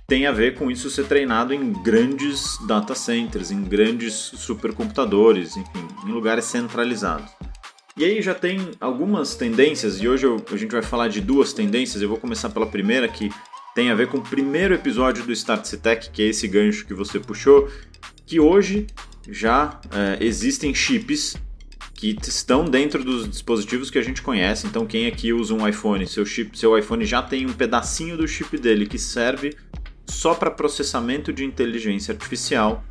tem 0.07 0.27
a 0.27 0.33
ver 0.33 0.55
com 0.55 0.71
isso 0.71 0.89
ser 0.89 1.07
treinado 1.07 1.53
em 1.53 1.73
grandes 1.83 2.59
data 2.67 2.95
centers, 2.95 3.51
em 3.51 3.63
grandes 3.65 4.15
supercomputadores, 4.15 5.57
enfim, 5.57 5.89
em 6.07 6.13
lugares 6.13 6.45
centralizados. 6.45 7.31
E 7.97 8.05
aí 8.05 8.23
já 8.23 8.35
tem 8.35 8.71
algumas 8.81 9.35
tendências, 9.35 10.01
e 10.01 10.07
hoje 10.07 10.27
eu, 10.27 10.45
a 10.53 10.57
gente 10.57 10.71
vai 10.71 10.83
falar 10.83 11.09
de 11.09 11.21
duas 11.21 11.53
tendências. 11.53 12.03
Eu 12.03 12.09
vou 12.09 12.19
começar 12.19 12.51
pela 12.51 12.67
primeira, 12.67 13.09
que 13.09 13.31
tem 13.75 13.91
a 13.91 13.95
ver 13.95 14.07
com 14.09 14.19
o 14.19 14.23
primeiro 14.23 14.75
episódio 14.75 15.25
do 15.25 15.33
Start 15.33 15.73
Tech, 15.75 16.11
que 16.11 16.23
é 16.23 16.27
esse 16.27 16.47
gancho 16.47 16.87
que 16.87 16.95
você 16.95 17.19
puxou, 17.19 17.69
que 18.25 18.39
hoje 18.39 18.87
já 19.29 19.81
é, 19.91 20.25
existem 20.25 20.75
chips 20.75 21.37
que 21.95 22.17
estão 22.23 22.67
dentro 22.67 23.03
dos 23.03 23.29
dispositivos 23.29 23.91
que 23.91 23.99
a 23.99 24.03
gente 24.03 24.23
conhece. 24.23 24.67
Então, 24.67 24.87
quem 24.87 25.07
aqui 25.07 25.33
usa 25.33 25.55
um 25.55 25.67
iPhone, 25.67 26.07
seu 26.07 26.25
chip, 26.27 26.57
seu 26.57 26.79
iPhone 26.79 27.05
já 27.05 27.23
tem 27.23 27.47
um 27.47 27.53
pedacinho 27.53 28.17
do 28.17 28.29
chip 28.29 28.57
dele 28.59 28.87
que 28.87 28.99
serve 28.99 29.57
só 30.07 30.35
para 30.35 30.51
processamento 30.51 31.33
de 31.33 31.45
inteligência 31.45 32.13
artificial. 32.13 32.85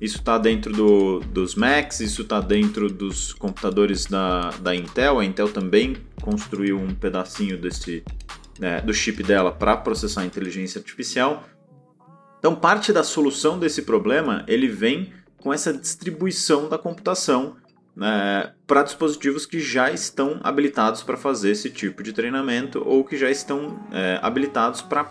Isso 0.00 0.18
está 0.18 0.38
dentro 0.38 0.72
do, 0.72 1.20
dos 1.20 1.54
Macs, 1.54 2.00
isso 2.00 2.22
está 2.22 2.40
dentro 2.40 2.88
dos 2.88 3.32
computadores 3.34 4.06
da, 4.06 4.50
da 4.62 4.74
Intel. 4.74 5.18
A 5.18 5.24
Intel 5.24 5.52
também 5.52 5.96
construiu 6.22 6.78
um 6.78 6.94
pedacinho 6.94 7.58
desse, 7.58 8.02
é, 8.60 8.80
do 8.80 8.94
chip 8.94 9.22
dela 9.22 9.52
para 9.52 9.76
processar 9.76 10.24
inteligência 10.24 10.78
artificial. 10.78 11.44
Então, 12.38 12.54
parte 12.54 12.92
da 12.92 13.04
solução 13.04 13.58
desse 13.58 13.82
problema 13.82 14.44
ele 14.48 14.68
vem 14.68 15.12
com 15.36 15.52
essa 15.52 15.72
distribuição 15.72 16.68
da 16.68 16.78
computação 16.78 17.56
é, 18.00 18.50
para 18.66 18.82
dispositivos 18.82 19.44
que 19.44 19.60
já 19.60 19.90
estão 19.90 20.40
habilitados 20.42 21.02
para 21.02 21.16
fazer 21.16 21.50
esse 21.50 21.68
tipo 21.68 22.02
de 22.02 22.12
treinamento 22.12 22.82
ou 22.86 23.04
que 23.04 23.16
já 23.16 23.30
estão 23.30 23.78
é, 23.92 24.18
habilitados 24.22 24.80
para 24.80 25.10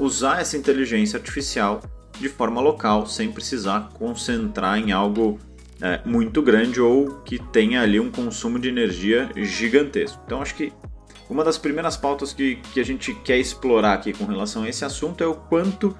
usar 0.00 0.40
essa 0.40 0.56
inteligência 0.56 1.18
artificial 1.18 1.80
de 2.18 2.28
forma 2.28 2.60
local, 2.60 3.06
sem 3.06 3.30
precisar 3.30 3.90
concentrar 3.94 4.78
em 4.78 4.92
algo 4.92 5.38
é, 5.80 6.00
muito 6.04 6.42
grande 6.42 6.80
ou 6.80 7.20
que 7.20 7.38
tenha 7.38 7.82
ali 7.82 8.00
um 8.00 8.10
consumo 8.10 8.58
de 8.58 8.68
energia 8.68 9.28
gigantesco. 9.36 10.20
Então, 10.24 10.40
acho 10.40 10.54
que 10.54 10.72
uma 11.28 11.44
das 11.44 11.58
primeiras 11.58 11.96
pautas 11.96 12.32
que, 12.32 12.56
que 12.72 12.80
a 12.80 12.84
gente 12.84 13.14
quer 13.14 13.38
explorar 13.38 13.92
aqui 13.92 14.12
com 14.12 14.24
relação 14.24 14.64
a 14.64 14.68
esse 14.68 14.84
assunto 14.84 15.22
é 15.22 15.26
o 15.26 15.34
quanto 15.34 15.96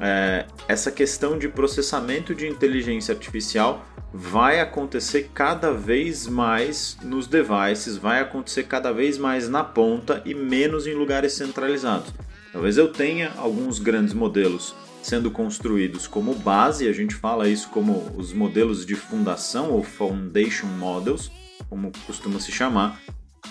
é, 0.00 0.46
essa 0.66 0.90
questão 0.90 1.38
de 1.38 1.48
processamento 1.48 2.34
de 2.34 2.48
inteligência 2.48 3.14
artificial 3.14 3.84
vai 4.12 4.60
acontecer 4.60 5.30
cada 5.34 5.70
vez 5.70 6.26
mais 6.26 6.96
nos 7.02 7.26
devices, 7.26 7.96
vai 7.96 8.20
acontecer 8.20 8.64
cada 8.64 8.92
vez 8.92 9.18
mais 9.18 9.48
na 9.48 9.62
ponta 9.62 10.22
e 10.24 10.34
menos 10.34 10.86
em 10.86 10.94
lugares 10.94 11.34
centralizados. 11.34 12.12
Talvez 12.54 12.78
eu 12.78 12.86
tenha 12.86 13.32
alguns 13.36 13.80
grandes 13.80 14.14
modelos 14.14 14.76
sendo 15.02 15.28
construídos 15.28 16.06
como 16.06 16.36
base, 16.36 16.86
a 16.86 16.92
gente 16.92 17.12
fala 17.12 17.48
isso 17.48 17.68
como 17.68 18.12
os 18.16 18.32
modelos 18.32 18.86
de 18.86 18.94
fundação 18.94 19.72
ou 19.72 19.82
foundation 19.82 20.68
models, 20.68 21.32
como 21.68 21.90
costuma 22.06 22.38
se 22.38 22.52
chamar, 22.52 23.00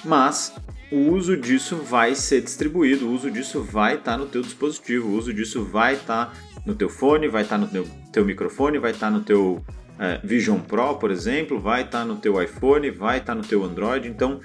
mas 0.05 0.55
o 0.89 1.11
uso 1.11 1.35
disso 1.35 1.75
vai 1.75 2.15
ser 2.15 2.41
distribuído, 2.41 3.05
o 3.05 3.11
uso 3.11 3.29
disso 3.29 3.61
vai 3.61 3.95
estar 3.95 4.13
tá 4.13 4.17
no 4.17 4.25
teu 4.25 4.41
dispositivo, 4.41 5.09
o 5.09 5.17
uso 5.17 5.33
disso 5.33 5.65
vai 5.65 5.95
estar 5.95 6.27
tá 6.27 6.61
no 6.65 6.73
teu 6.73 6.87
fone, 6.87 7.27
vai 7.27 7.43
estar 7.43 7.59
tá 7.59 7.65
no 7.65 7.67
teu, 7.67 7.85
teu 8.13 8.23
microfone, 8.23 8.79
vai 8.79 8.91
estar 8.91 9.11
no 9.11 9.19
teu 9.19 9.61
é, 9.99 10.21
Vision 10.23 10.59
Pro, 10.59 10.95
por 10.95 11.11
exemplo, 11.11 11.59
vai 11.59 11.81
estar 11.81 12.05
no 12.05 12.15
teu 12.15 12.41
iPhone, 12.41 12.89
vai 12.89 13.17
estar 13.17 13.35
no 13.35 13.43
teu 13.43 13.65
Android. 13.65 14.07
Então, 14.07 14.39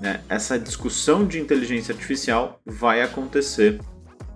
né, 0.00 0.22
essa 0.28 0.56
discussão 0.56 1.26
de 1.26 1.40
inteligência 1.40 1.92
artificial 1.92 2.60
vai 2.64 3.02
acontecer 3.02 3.80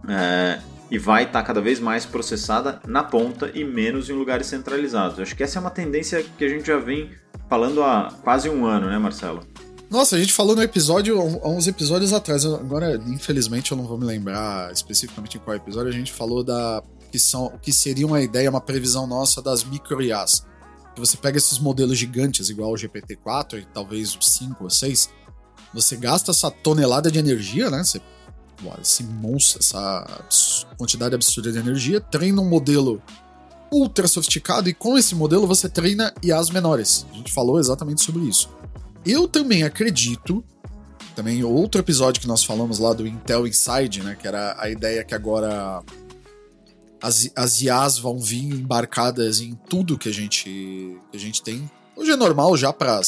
é, 0.09 0.61
e 0.91 0.99
vai 0.99 1.25
estar 1.25 1.41
tá 1.41 1.47
cada 1.47 1.61
vez 1.61 1.79
mais 1.79 2.07
processada 2.07 2.81
na 2.87 3.03
ponta 3.03 3.51
e 3.55 3.65
menos 3.65 4.09
em 4.09 4.13
lugares 4.13 4.47
centralizados. 4.47 5.19
Acho 5.21 5.37
que 5.37 5.43
essa 5.43 5.59
é 5.59 5.61
uma 5.61 5.71
tendência 5.71 6.25
que 6.37 6.45
a 6.45 6.49
gente 6.49 6.67
já 6.67 6.79
vem 6.79 7.11
falando 7.49 7.83
há 7.83 8.13
quase 8.23 8.49
um 8.49 8.65
ano, 8.65 8.89
né, 8.89 8.99
Marcelo? 8.99 9.47
Nossa, 9.91 10.17
a 10.17 10.19
gente 10.19 10.35
falou 10.35 10.55
no 10.55 10.63
episódio, 10.63 11.19
há 11.43 11.49
uns 11.49 11.67
episódios 11.67 12.13
atrás, 12.13 12.45
agora 12.45 13.01
infelizmente 13.07 13.73
eu 13.73 13.77
não 13.77 13.87
vou 13.87 13.97
me 13.97 14.05
lembrar 14.05 14.71
especificamente 14.71 15.39
em 15.39 15.41
qual 15.41 15.57
episódio, 15.57 15.89
a 15.89 15.95
gente 15.95 16.13
falou 16.13 16.45
da 16.45 16.83
que 17.11 17.19
são 17.19 17.59
que 17.63 17.73
seria 17.73 18.07
uma 18.07 18.21
ideia, 18.21 18.51
uma 18.51 18.61
previsão 18.61 19.07
nossa 19.07 19.41
das 19.41 19.65
micro 19.65 20.03
IAs. 20.03 20.47
Que 20.95 21.01
você 21.01 21.17
pega 21.17 21.39
esses 21.39 21.59
modelos 21.59 21.97
gigantes, 21.97 22.51
igual 22.51 22.73
o 22.73 22.75
GPT-4 22.75 23.63
e 23.63 23.67
talvez 23.73 24.15
o 24.15 24.21
5 24.21 24.65
ou 24.65 24.69
6, 24.69 25.09
você 25.73 25.97
gasta 25.97 26.33
essa 26.33 26.51
tonelada 26.51 27.11
de 27.11 27.19
energia, 27.19 27.71
né? 27.71 27.83
Você, 27.83 28.01
esse 28.81 29.03
monstro, 29.05 29.61
essa 29.61 30.27
quantidade 30.77 31.15
absurda 31.15 31.53
de 31.53 31.59
energia, 31.59 32.01
treina 32.01 32.41
um 32.41 32.49
modelo 32.49 33.03
ultra 33.71 34.09
sofisticado 34.09 34.69
e 34.69 34.75
com 34.75 34.97
esse 34.97 35.15
modelo 35.15 35.47
você 35.47 35.69
treina 35.69 36.13
IAs 36.23 36.51
menores. 36.51 37.07
A 37.13 37.17
gente 37.17 37.33
falou 37.33 37.59
exatamente 37.59 38.03
sobre 38.03 38.23
isso. 38.23 38.49
Eu 39.05 39.29
também 39.29 39.63
acredito, 39.63 40.45
também 41.15 41.43
outro 41.45 41.81
episódio 41.81 42.21
que 42.21 42.29
nós 42.29 42.45
falamos 42.45 42.79
lá 42.79 42.93
do 42.93 43.07
Intel 43.07 43.47
Inside, 43.47 44.03
né, 44.03 44.17
que 44.21 44.27
era 44.27 44.57
a 44.59 44.69
ideia 44.71 45.05
que 45.05 45.15
agora 45.15 45.83
as, 47.01 47.31
as 47.37 47.61
IAs 47.63 47.99
vão 47.99 48.19
vir 48.19 48.55
embarcadas 48.55 49.41
em 49.41 49.55
tudo 49.69 49.99
que 49.99 50.09
a 50.09 50.13
gente, 50.13 50.45
que 51.11 51.17
a 51.17 51.21
gente 51.21 51.43
tem. 51.43 51.71
Hoje 51.97 52.11
é 52.11 52.17
normal 52.17 52.57
já 52.57 52.73
para 52.73 53.01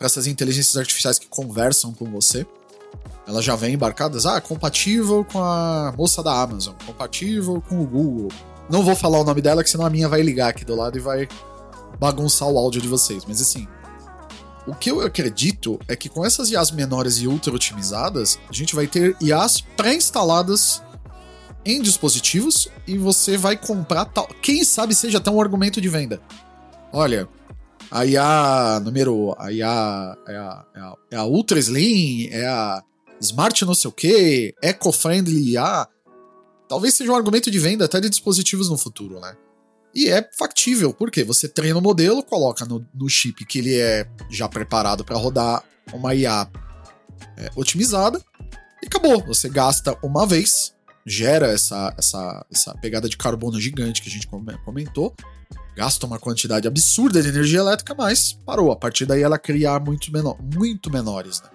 essas 0.00 0.26
inteligências 0.26 0.76
artificiais 0.76 1.18
que 1.18 1.28
conversam 1.28 1.92
com 1.92 2.06
você. 2.06 2.46
Elas 3.26 3.44
já 3.44 3.54
vêm 3.54 3.74
embarcadas, 3.74 4.24
ah, 4.24 4.40
compatível 4.40 5.24
com 5.30 5.42
a 5.42 5.92
moça 5.96 6.22
da 6.22 6.32
Amazon, 6.32 6.74
compatível 6.86 7.62
com 7.68 7.82
o 7.82 7.86
Google. 7.86 8.28
Não 8.70 8.82
vou 8.82 8.96
falar 8.96 9.20
o 9.20 9.24
nome 9.24 9.42
dela, 9.42 9.62
que 9.62 9.68
senão 9.68 9.84
a 9.84 9.90
minha 9.90 10.08
vai 10.08 10.22
ligar 10.22 10.48
aqui 10.48 10.64
do 10.64 10.74
lado 10.74 10.96
e 10.96 11.00
vai 11.00 11.28
bagunçar 11.98 12.48
o 12.48 12.58
áudio 12.58 12.80
de 12.80 12.88
vocês. 12.88 13.24
Mas 13.26 13.40
assim, 13.40 13.68
o 14.66 14.74
que 14.74 14.90
eu 14.90 15.00
acredito 15.00 15.78
é 15.88 15.96
que 15.96 16.08
com 16.08 16.24
essas 16.24 16.50
IAs 16.50 16.70
menores 16.70 17.16
e 17.18 17.26
ultra 17.26 17.54
otimizadas, 17.54 18.38
a 18.48 18.52
gente 18.52 18.74
vai 18.74 18.86
ter 18.86 19.16
IAs 19.20 19.60
pré-instaladas 19.60 20.82
em 21.64 21.82
dispositivos 21.82 22.68
e 22.86 22.96
você 22.96 23.36
vai 23.36 23.56
comprar 23.56 24.04
tal. 24.06 24.26
Quem 24.42 24.64
sabe 24.64 24.94
seja 24.94 25.18
até 25.18 25.30
um 25.30 25.40
argumento 25.40 25.80
de 25.80 25.88
venda. 25.88 26.20
Olha, 26.92 27.28
a 27.90 28.04
IA 28.04 28.80
número. 28.80 29.34
A 29.38 29.52
IA 29.52 30.16
é 30.26 30.36
a, 30.36 30.64
é 30.74 30.80
a, 30.80 30.94
é 31.12 31.16
a 31.16 31.24
Ultra 31.24 31.58
Slim, 31.58 32.28
é 32.30 32.46
a 32.46 32.82
Smart 33.20 33.64
não 33.64 33.74
sei 33.74 33.88
o 33.88 33.92
que, 33.92 34.54
Eco-Friendly 34.62 35.52
IA. 35.52 35.86
Talvez 36.68 36.94
seja 36.94 37.10
um 37.10 37.16
argumento 37.16 37.50
de 37.50 37.58
venda 37.58 37.86
até 37.86 38.00
de 38.00 38.08
dispositivos 38.08 38.68
no 38.68 38.76
futuro, 38.76 39.20
né? 39.20 39.34
E 39.94 40.08
é 40.08 40.28
factível, 40.38 40.92
porque 40.92 41.24
você 41.24 41.48
treina 41.48 41.78
o 41.78 41.82
modelo, 41.82 42.22
coloca 42.22 42.64
no, 42.64 42.86
no 42.94 43.08
chip 43.08 43.44
que 43.46 43.58
ele 43.58 43.76
é 43.76 44.06
já 44.30 44.48
preparado 44.48 45.04
para 45.04 45.16
rodar 45.16 45.64
uma 45.92 46.14
IA 46.14 46.48
é, 47.36 47.50
otimizada 47.56 48.22
e 48.82 48.86
acabou. 48.86 49.24
Você 49.26 49.48
gasta 49.48 49.96
uma 50.02 50.26
vez 50.26 50.74
gera 51.06 51.46
essa, 51.46 51.94
essa, 51.96 52.46
essa 52.52 52.74
pegada 52.74 53.08
de 53.08 53.16
carbono 53.16 53.58
gigante 53.58 54.02
que 54.02 54.08
a 54.08 54.12
gente 54.12 54.28
comentou, 54.64 55.14
gasta 55.76 56.06
uma 56.06 56.18
quantidade 56.18 56.66
absurda 56.66 57.22
de 57.22 57.28
energia 57.28 57.60
elétrica, 57.60 57.94
mas 57.96 58.32
parou. 58.44 58.72
A 58.72 58.76
partir 58.76 59.06
daí 59.06 59.22
ela 59.22 59.38
cria 59.38 59.78
muito, 59.78 60.12
menor, 60.12 60.36
muito 60.40 60.90
menores. 60.90 61.40
Né? 61.40 61.48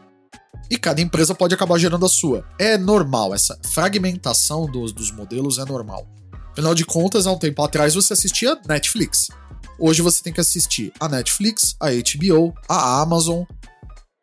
E 0.70 0.78
cada 0.78 1.02
empresa 1.02 1.36
pode 1.36 1.54
acabar 1.54 1.78
gerando 1.78 2.06
a 2.06 2.10
sua. 2.10 2.46
É 2.58 2.78
normal, 2.78 3.34
essa 3.34 3.60
fragmentação 3.72 4.66
dos, 4.66 4.94
dos 4.94 5.12
modelos 5.12 5.58
é 5.58 5.66
normal. 5.66 6.08
Afinal 6.52 6.74
de 6.74 6.86
contas, 6.86 7.28
há 7.28 7.32
um 7.32 7.38
tempo 7.38 7.62
atrás 7.64 7.96
você 7.96 8.14
assistia 8.14 8.58
Netflix. 8.68 9.28
Hoje 9.78 10.02
você 10.02 10.24
tem 10.24 10.32
que 10.32 10.40
assistir 10.40 10.94
a 11.00 11.10
Netflix, 11.10 11.76
a 11.80 11.88
HBO, 11.90 12.54
a 12.70 13.02
Amazon 13.02 13.44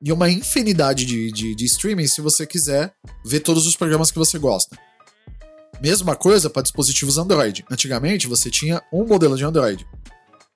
e 0.03 0.13
uma 0.13 0.31
infinidade 0.31 1.05
de, 1.05 1.31
de, 1.31 1.55
de 1.55 1.65
streaming 1.67 2.07
se 2.07 2.21
você 2.21 2.47
quiser 2.47 2.95
ver 3.25 3.41
todos 3.41 3.67
os 3.67 3.77
programas 3.77 4.11
que 4.11 4.19
você 4.19 4.39
gosta. 4.39 4.79
Mesma 5.81 6.15
coisa 6.15 6.51
para 6.51 6.63
dispositivos 6.63 7.17
Android. 7.17 7.65
Antigamente 7.71 8.27
você 8.27 8.51
tinha 8.51 8.83
um 8.93 9.07
modelo 9.07 9.37
de 9.37 9.45
Android. 9.45 9.87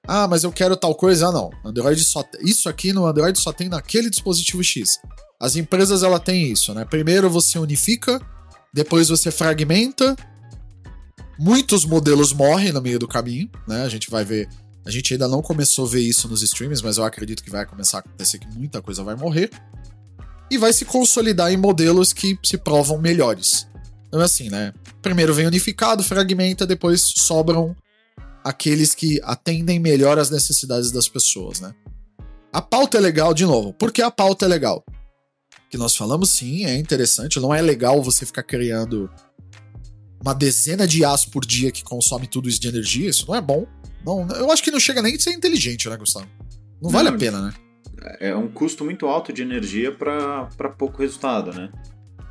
Ah, 0.07 0.28
mas 0.28 0.45
eu 0.45 0.52
quero 0.52 0.76
tal 0.76 0.95
coisa. 0.95 1.28
Ah, 1.28 1.33
não. 1.33 1.50
Android 1.64 2.04
só 2.04 2.23
isso 2.40 2.69
aqui 2.69 2.93
no 2.93 3.07
Android 3.07 3.38
só 3.38 3.52
tem 3.52 3.69
naquele 3.69 4.11
dispositivo 4.11 4.62
X. 4.62 5.00
As 5.40 5.57
empresas 5.57 6.02
ela 6.02 6.21
tem 6.21 6.52
isso, 6.52 6.75
né? 6.75 6.85
Primeiro 6.85 7.31
você 7.31 7.59
unifica, 7.59 8.21
depois 8.73 9.09
você 9.09 9.31
fragmenta. 9.31 10.14
Muitos 11.38 11.85
modelos 11.85 12.33
morrem 12.33 12.73
no 12.73 12.81
meio 12.81 12.99
do 12.99 13.09
caminho, 13.09 13.50
né? 13.66 13.83
A 13.83 13.88
gente 13.88 14.11
vai 14.11 14.25
ver. 14.25 14.49
A 14.87 14.90
gente 14.90 15.14
ainda 15.14 15.26
não 15.26 15.40
começou 15.40 15.87
a 15.87 15.88
ver 15.88 16.00
isso 16.00 16.28
nos 16.28 16.43
streams, 16.43 16.85
mas 16.85 16.99
eu 16.99 17.04
acredito 17.04 17.43
que 17.43 17.50
vai 17.50 17.64
começar 17.64 17.99
a 17.99 18.00
acontecer 18.00 18.38
que 18.38 18.47
muita 18.49 18.83
coisa 18.83 19.02
vai 19.02 19.16
morrer. 19.16 19.50
E 20.50 20.59
vai 20.59 20.73
se 20.73 20.85
consolidar 20.85 21.50
em 21.50 21.57
modelos 21.57 22.12
que 22.12 22.38
se 22.45 22.59
provam 22.59 22.99
melhores. 22.99 23.66
Então 24.07 24.21
é 24.21 24.25
assim, 24.25 24.50
né? 24.50 24.73
Primeiro 25.05 25.35
vem 25.35 25.47
unificado, 25.47 26.03
fragmenta, 26.03 26.67
depois 26.67 27.03
sobram 27.03 27.77
aqueles 28.43 28.95
que 28.95 29.21
atendem 29.23 29.79
melhor 29.79 30.19
às 30.19 30.31
necessidades 30.31 30.91
das 30.91 31.07
pessoas, 31.07 31.61
né? 31.61 31.75
A 32.51 32.63
pauta 32.63 32.97
é 32.97 33.01
legal, 33.03 33.35
de 33.35 33.45
novo. 33.45 33.75
Por 33.75 33.93
que 33.93 34.01
a 34.01 34.11
pauta 34.11 34.47
é 34.47 34.49
legal? 34.49 34.83
Que 35.69 35.77
nós 35.77 35.95
falamos 35.95 36.31
sim, 36.31 36.65
é 36.65 36.79
interessante. 36.79 37.39
Não 37.39 37.55
é 37.55 37.61
legal 37.61 38.03
você 38.03 38.25
ficar 38.25 38.45
criando 38.45 39.11
uma 40.23 40.35
dezena 40.35 40.87
de 40.87 41.05
as 41.05 41.27
por 41.27 41.45
dia 41.45 41.71
que 41.71 41.85
consome 41.85 42.27
tudo 42.27 42.49
isso 42.49 42.59
de 42.59 42.69
energia. 42.69 43.11
Isso 43.11 43.27
não 43.29 43.35
é 43.35 43.43
bom. 43.43 43.67
Não, 44.07 44.27
eu 44.29 44.51
acho 44.51 44.63
que 44.63 44.71
não 44.71 44.81
chega 44.81 45.03
nem 45.03 45.19
de 45.19 45.23
ser 45.23 45.33
inteligente, 45.33 45.87
né, 45.87 45.99
Gustavo? 45.99 46.27
Não, 46.81 46.85
não 46.85 46.91
vale 46.91 47.11
a 47.11 47.13
pena, 47.13 47.43
né? 47.43 47.55
É 48.21 48.35
um 48.35 48.49
custo 48.49 48.83
muito 48.83 49.07
alto 49.07 49.35
de 49.35 49.43
energia 49.43 49.93
para 49.93 50.49
pouco 50.79 51.03
resultado, 51.03 51.53
né? 51.53 51.71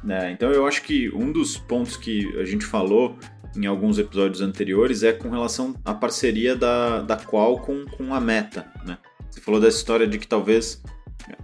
Né? 0.03 0.31
Então 0.31 0.51
eu 0.51 0.67
acho 0.67 0.83
que 0.83 1.09
um 1.15 1.31
dos 1.31 1.57
pontos 1.57 1.95
que 1.95 2.27
a 2.37 2.45
gente 2.45 2.65
falou 2.65 3.17
em 3.55 3.65
alguns 3.65 3.97
episódios 3.97 4.41
anteriores 4.41 5.03
é 5.03 5.13
com 5.13 5.29
relação 5.29 5.75
à 5.85 5.93
parceria 5.93 6.55
da, 6.55 7.01
da 7.01 7.17
Qualcomm 7.17 7.85
com 7.97 8.13
a 8.13 8.19
Meta. 8.19 8.65
Né? 8.85 8.97
Você 9.29 9.39
falou 9.39 9.61
dessa 9.61 9.77
história 9.77 10.07
de 10.07 10.17
que 10.17 10.27
talvez 10.27 10.81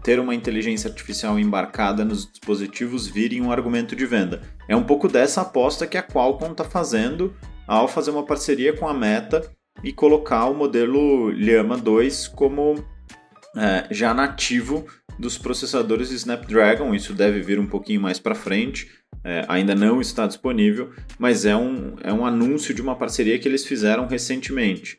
ter 0.03 0.19
uma 0.19 0.35
inteligência 0.35 0.89
artificial 0.89 1.39
embarcada 1.39 2.03
nos 2.03 2.29
dispositivos 2.29 3.07
vire 3.07 3.39
um 3.39 3.51
argumento 3.51 3.95
de 3.95 4.05
venda. 4.05 4.41
É 4.67 4.75
um 4.75 4.83
pouco 4.83 5.07
dessa 5.07 5.41
aposta 5.41 5.87
que 5.87 5.97
a 5.97 6.03
Qualcomm 6.03 6.51
está 6.51 6.63
fazendo 6.63 7.33
ao 7.67 7.87
fazer 7.87 8.11
uma 8.11 8.25
parceria 8.25 8.73
com 8.73 8.87
a 8.87 8.93
Meta 8.93 9.49
e 9.83 9.93
colocar 9.93 10.45
o 10.45 10.53
modelo 10.53 11.31
Llama 11.31 11.77
2 11.77 12.27
como 12.29 12.83
é, 13.55 13.87
já 13.91 14.13
nativo 14.13 14.85
dos 15.19 15.37
processadores 15.37 16.09
Snapdragon. 16.11 16.95
Isso 16.95 17.13
deve 17.13 17.41
vir 17.41 17.59
um 17.59 17.67
pouquinho 17.67 18.01
mais 18.01 18.17
para 18.17 18.33
frente. 18.33 18.89
É, 19.23 19.45
ainda 19.49 19.75
não 19.75 19.99
está 19.99 20.25
disponível, 20.25 20.91
mas 21.17 21.45
é 21.45 21.55
um, 21.55 21.95
é 22.01 22.13
um 22.13 22.25
anúncio 22.25 22.73
de 22.73 22.81
uma 22.81 22.95
parceria 22.95 23.37
que 23.37 23.47
eles 23.47 23.65
fizeram 23.65 24.07
recentemente. 24.07 24.97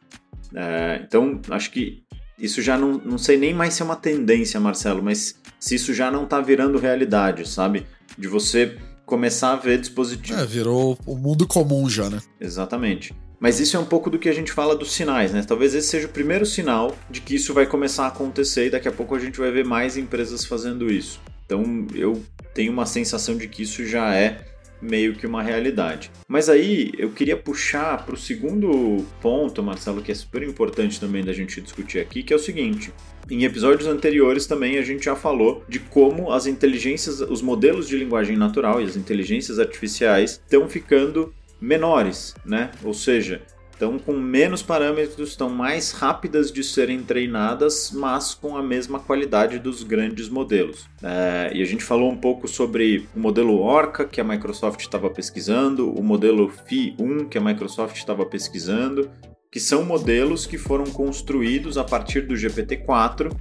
É, 0.55 1.01
então, 1.03 1.41
acho 1.49 1.71
que 1.71 2.03
isso 2.39 2.61
já 2.61 2.77
não, 2.77 2.93
não 2.99 3.17
sei 3.17 3.39
nem 3.39 3.55
mais 3.55 3.75
se 3.75 3.83
é 3.83 3.85
uma 3.85 3.97
tendência, 3.97 4.61
Marcelo, 4.61 5.03
mas 5.03 5.41
se 5.59 5.75
isso 5.75 5.95
já 5.95 6.11
não 6.11 6.25
está 6.25 6.41
virando 6.41 6.79
realidade, 6.79 7.49
sabe? 7.49 7.87
De 8.19 8.29
você 8.29 8.77
começar 9.07 9.53
a 9.53 9.57
ver 9.57 9.81
dispositivos. 9.81 10.41
É, 10.41 10.47
virou 10.47 10.99
o 11.07 11.17
mundo 11.17 11.47
comum 11.47 11.89
já, 11.89 12.11
né? 12.11 12.21
Exatamente. 12.39 13.15
Mas 13.41 13.59
isso 13.59 13.75
é 13.75 13.81
um 13.81 13.87
pouco 13.87 14.11
do 14.11 14.19
que 14.19 14.29
a 14.29 14.35
gente 14.35 14.53
fala 14.53 14.77
dos 14.77 14.93
sinais, 14.93 15.33
né? 15.33 15.43
Talvez 15.43 15.75
esse 15.75 15.89
seja 15.89 16.07
o 16.07 16.11
primeiro 16.11 16.45
sinal 16.45 16.95
de 17.09 17.23
que 17.23 17.35
isso 17.35 17.55
vai 17.55 17.65
começar 17.65 18.05
a 18.05 18.09
acontecer 18.09 18.67
e 18.67 18.71
daqui 18.71 18.87
a 18.87 18.93
pouco 18.93 19.15
a 19.15 19.19
gente 19.19 19.39
vai 19.39 19.51
ver 19.51 19.65
mais 19.65 19.97
empresas 19.97 20.45
fazendo 20.45 20.93
isso. 20.93 21.19
Então 21.47 21.87
eu 21.95 22.23
tenho 22.53 22.71
uma 22.71 22.85
sensação 22.85 23.39
de 23.39 23.49
que 23.49 23.63
isso 23.63 23.85
já 23.87 24.15
é 24.15 24.45
meio 24.81 25.15
que 25.15 25.27
uma 25.27 25.43
realidade. 25.43 26.11
Mas 26.29 26.49
aí 26.49 26.93
eu 26.99 27.11
queria 27.11 27.37
puxar 27.37 28.05
para 28.05 28.15
o 28.15 28.19
segundo 28.19 29.05
ponto, 29.21 29.63
Marcelo, 29.63 30.03
que 30.03 30.13
é 30.13 30.15
super 30.15 30.43
importante 30.43 31.01
também 31.01 31.25
da 31.25 31.33
gente 31.33 31.61
discutir 31.61 31.99
aqui, 31.99 32.23
que 32.23 32.33
é 32.33 32.37
o 32.37 32.39
seguinte: 32.39 32.93
em 33.31 33.45
episódios 33.45 33.89
anteriores 33.89 34.47
também 34.47 34.79
a 34.79 34.83
gente 34.83 35.05
já 35.05 35.17
falou 35.17 35.65
de 35.69 35.79
como 35.79 36.33
as 36.33 36.47
inteligências, 36.47 37.21
os 37.21 37.43
modelos 37.43 37.89
de 37.89 37.97
linguagem 37.97 38.37
natural 38.37 38.81
e 38.81 38.85
as 38.85 38.97
inteligências 38.97 39.59
artificiais 39.59 40.33
estão 40.33 40.69
ficando 40.69 41.33
menores, 41.61 42.35
né? 42.45 42.71
Ou 42.83 42.95
seja, 42.95 43.43
estão 43.81 43.99
com 43.99 44.13
menos 44.13 44.63
parâmetros, 44.63 45.31
estão 45.31 45.49
mais 45.49 45.93
rápidas 45.93 46.53
de 46.53 46.63
serem 46.63 47.03
treinadas, 47.03 47.91
mas 47.95 48.35
com 48.35 48.57
a 48.57 48.63
mesma 48.63 49.01
qualidade 49.01 49.59
dos 49.59 49.83
grandes 49.83 50.29
modelos. 50.29 50.87
É, 51.03 51.51
e 51.55 51.63
a 51.63 51.65
gente 51.65 51.83
falou 51.83 52.11
um 52.11 52.17
pouco 52.17 52.47
sobre 52.47 53.09
o 53.17 53.19
modelo 53.19 53.59
Orca, 53.59 54.05
que 54.05 54.21
a 54.21 54.25
Microsoft 54.25 54.81
estava 54.81 55.09
pesquisando, 55.09 55.91
o 55.91 56.03
modelo 56.03 56.53
Phi-1, 56.69 57.29
que 57.29 57.39
a 57.39 57.41
Microsoft 57.41 57.97
estava 57.97 58.27
pesquisando, 58.27 59.11
que 59.51 59.59
são 59.59 59.83
modelos 59.83 60.47
que 60.47 60.59
foram 60.59 60.85
construídos 60.85 61.79
a 61.79 61.83
partir 61.83 62.21
do 62.21 62.35
GPT-4, 62.35 63.35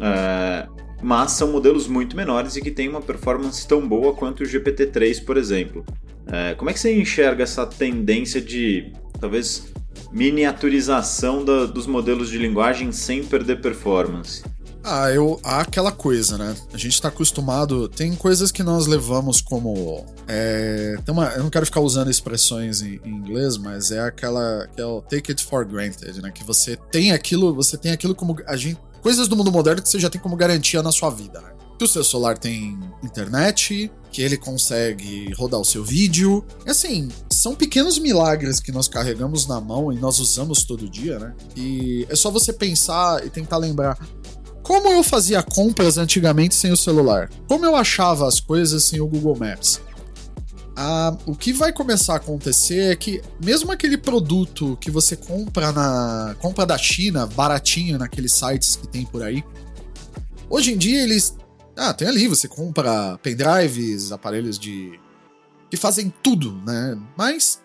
é, 0.00 0.66
mas 1.02 1.32
são 1.32 1.52
modelos 1.52 1.86
muito 1.86 2.16
menores 2.16 2.56
e 2.56 2.62
que 2.62 2.70
têm 2.70 2.88
uma 2.88 3.02
performance 3.02 3.68
tão 3.68 3.86
boa 3.86 4.14
quanto 4.14 4.42
o 4.42 4.46
GPT-3, 4.46 5.22
por 5.22 5.36
exemplo. 5.36 5.84
É, 6.34 6.54
como 6.56 6.68
é 6.68 6.72
que 6.72 6.80
você 6.80 6.92
enxerga 7.00 7.44
essa 7.44 7.64
tendência 7.64 8.40
de 8.40 8.92
talvez 9.20 9.72
miniaturização 10.10 11.44
da, 11.44 11.64
dos 11.64 11.86
modelos 11.86 12.28
de 12.28 12.38
linguagem 12.38 12.90
sem 12.90 13.22
perder 13.22 13.60
performance? 13.60 14.42
Ah, 14.82 15.10
eu. 15.10 15.40
Há 15.44 15.60
aquela 15.60 15.92
coisa, 15.92 16.36
né? 16.36 16.54
A 16.72 16.76
gente 16.76 17.00
tá 17.00 17.08
acostumado. 17.08 17.88
Tem 17.88 18.14
coisas 18.16 18.50
que 18.50 18.62
nós 18.64 18.86
levamos 18.86 19.40
como. 19.40 20.04
É, 20.26 20.96
uma, 21.08 21.28
eu 21.28 21.44
não 21.44 21.50
quero 21.50 21.64
ficar 21.64 21.80
usando 21.80 22.10
expressões 22.10 22.82
em, 22.82 23.00
em, 23.04 23.10
inglês, 23.10 23.56
mas 23.56 23.92
é 23.92 24.00
aquela. 24.00 24.68
Que 24.74 24.82
é 24.82 24.84
o 24.84 25.00
take 25.00 25.30
it 25.30 25.42
for 25.42 25.64
granted, 25.64 26.20
né? 26.20 26.30
Que 26.30 26.44
você 26.44 26.76
tem 26.90 27.12
aquilo. 27.12 27.54
Você 27.54 27.78
tem 27.78 27.92
aquilo 27.92 28.14
como. 28.14 28.36
A 28.46 28.56
gente, 28.56 28.78
coisas 29.00 29.26
do 29.26 29.36
mundo 29.36 29.50
moderno 29.50 29.80
que 29.80 29.88
você 29.88 29.98
já 29.98 30.10
tem 30.10 30.20
como 30.20 30.36
garantia 30.36 30.82
na 30.82 30.92
sua 30.92 31.08
vida, 31.08 31.40
né? 31.40 31.54
Que 31.78 31.84
o 31.84 31.88
seu 31.88 32.04
celular 32.04 32.38
tem 32.38 32.78
internet, 33.02 33.90
que 34.10 34.22
ele 34.22 34.36
consegue 34.36 35.32
rodar 35.34 35.60
o 35.60 35.64
seu 35.64 35.84
vídeo. 35.84 36.44
E 36.64 36.70
assim, 36.70 37.08
são 37.30 37.54
pequenos 37.54 37.98
milagres 37.98 38.60
que 38.60 38.70
nós 38.70 38.86
carregamos 38.86 39.46
na 39.46 39.60
mão 39.60 39.92
e 39.92 39.96
nós 39.96 40.18
usamos 40.18 40.62
todo 40.64 40.88
dia, 40.88 41.18
né? 41.18 41.34
E 41.56 42.06
é 42.08 42.14
só 42.14 42.30
você 42.30 42.52
pensar 42.52 43.26
e 43.26 43.30
tentar 43.30 43.56
lembrar. 43.56 43.98
Como 44.62 44.88
eu 44.88 45.02
fazia 45.02 45.42
compras 45.42 45.98
antigamente 45.98 46.54
sem 46.54 46.72
o 46.72 46.76
celular? 46.76 47.28
Como 47.46 47.66
eu 47.66 47.76
achava 47.76 48.26
as 48.26 48.40
coisas 48.40 48.84
sem 48.84 49.00
o 49.00 49.06
Google 49.06 49.36
Maps? 49.38 49.80
Ah, 50.76 51.16
o 51.26 51.36
que 51.36 51.52
vai 51.52 51.72
começar 51.72 52.14
a 52.14 52.16
acontecer 52.16 52.92
é 52.92 52.96
que 52.96 53.20
mesmo 53.44 53.70
aquele 53.70 53.96
produto 53.96 54.76
que 54.80 54.90
você 54.90 55.16
compra 55.16 55.70
na 55.70 56.34
compra 56.40 56.66
da 56.66 56.76
China, 56.76 57.26
baratinho 57.26 57.98
naqueles 57.98 58.32
sites 58.32 58.74
que 58.74 58.88
tem 58.88 59.04
por 59.04 59.22
aí, 59.22 59.44
hoje 60.48 60.72
em 60.72 60.76
dia 60.76 61.02
eles 61.02 61.36
ah, 61.76 61.92
tem 61.92 62.06
ali, 62.06 62.28
você 62.28 62.46
compra 62.46 63.18
pendrives, 63.22 64.12
aparelhos 64.12 64.58
de. 64.58 64.98
que 65.70 65.76
fazem 65.76 66.12
tudo, 66.22 66.52
né? 66.64 66.98
Mas 67.16 67.60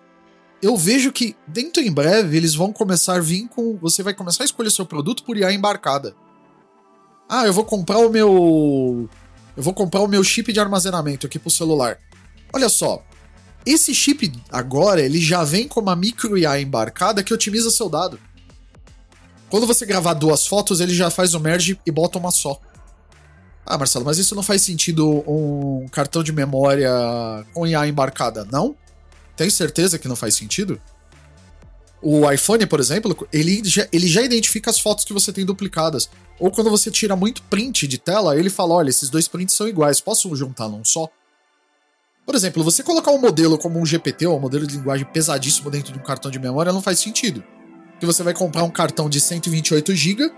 eu 0.62 0.76
vejo 0.76 1.12
que 1.12 1.36
dentro 1.48 1.82
em 1.82 1.92
breve 1.92 2.36
eles 2.36 2.56
vão 2.56 2.74
começar 2.74 3.16
a 3.16 3.20
vir 3.20 3.48
com. 3.48 3.78
Você 3.78 4.02
vai 4.02 4.14
começar 4.14 4.44
a 4.44 4.46
escolher 4.46 4.72
seu 4.72 4.86
produto 4.86 5.24
por 5.24 5.38
IA 5.38 5.54
embarcada. 5.54 6.16
Ah, 7.28 7.46
eu 7.46 7.54
vou 7.54 7.64
comprar 7.64 8.00
o 8.00 8.10
meu. 8.10 9.10
Eu 9.56 9.64
vou 9.64 9.74
comprar 9.74 10.02
o 10.02 10.08
meu 10.08 10.24
chip 10.24 10.52
de 10.52 10.60
armazenamento 10.60 11.28
aqui 11.28 11.38
pro 11.38 11.50
celular. 11.50 12.00
Olha 12.52 12.70
só. 12.70 13.04
Esse 13.66 13.94
chip 13.94 14.32
agora, 14.50 15.02
ele 15.02 15.20
já 15.20 15.44
vem 15.44 15.68
com 15.68 15.80
uma 15.80 15.96
micro 15.96 16.38
IA 16.38 16.60
embarcada 16.60 17.22
que 17.22 17.34
otimiza 17.34 17.70
seu 17.70 17.90
dado. 17.90 18.20
Quando 19.50 19.68
você 19.68 19.86
gravar 19.86 20.14
duas 20.14 20.48
fotos, 20.48 20.80
ele 20.80 20.94
já 20.94 21.10
faz 21.10 21.34
o 21.34 21.40
merge 21.40 21.80
e 21.86 21.92
bota 21.92 22.18
uma 22.18 22.32
só. 22.32 22.60
Ah, 23.70 23.78
Marcelo, 23.78 24.04
mas 24.04 24.18
isso 24.18 24.34
não 24.34 24.42
faz 24.42 24.64
sentido 24.64 25.24
um 25.28 25.86
cartão 25.92 26.24
de 26.24 26.32
memória 26.32 26.92
com 27.54 27.68
IA 27.68 27.88
embarcada, 27.88 28.44
não? 28.52 28.76
Tem 29.38 29.48
certeza 29.48 30.00
que 30.00 30.08
não 30.08 30.16
faz 30.16 30.34
sentido? 30.34 30.82
O 32.02 32.30
iPhone, 32.32 32.66
por 32.66 32.80
exemplo, 32.80 33.28
ele 33.32 33.62
já, 33.64 33.88
ele 33.92 34.08
já 34.08 34.24
identifica 34.24 34.72
as 34.72 34.80
fotos 34.80 35.06
que 35.06 35.14
você 35.14 35.32
tem 35.32 35.46
duplicadas. 35.46 36.10
Ou 36.40 36.50
quando 36.50 36.72
você 36.72 36.90
tira 36.90 37.16
muito 37.16 37.44
print 37.44 37.88
de 37.88 38.00
tela, 38.00 38.36
ele 38.36 38.50
fala: 38.50 38.74
olha, 38.74 38.90
esses 38.90 39.08
dois 39.08 39.28
prints 39.28 39.56
são 39.56 39.68
iguais, 39.68 40.02
posso 40.02 40.36
juntar 40.36 40.68
num 40.68 40.84
só? 40.84 41.08
Por 42.26 42.34
exemplo, 42.34 42.64
você 42.64 42.82
colocar 42.82 43.12
um 43.12 43.20
modelo 43.20 43.56
como 43.56 43.80
um 43.80 43.86
GPT 43.86 44.26
ou 44.26 44.38
um 44.38 44.42
modelo 44.42 44.66
de 44.66 44.78
linguagem 44.78 45.06
pesadíssimo 45.06 45.70
dentro 45.70 45.94
de 45.94 46.00
um 46.00 46.04
cartão 46.04 46.32
de 46.32 46.40
memória 46.40 46.74
não 46.74 46.82
faz 46.82 46.98
sentido. 47.00 47.44
Porque 47.92 48.06
você 48.08 48.24
vai 48.24 48.34
comprar 48.34 48.64
um 48.64 48.72
cartão 48.72 49.08
de 49.08 49.22
128 49.22 49.94
GB 49.96 50.32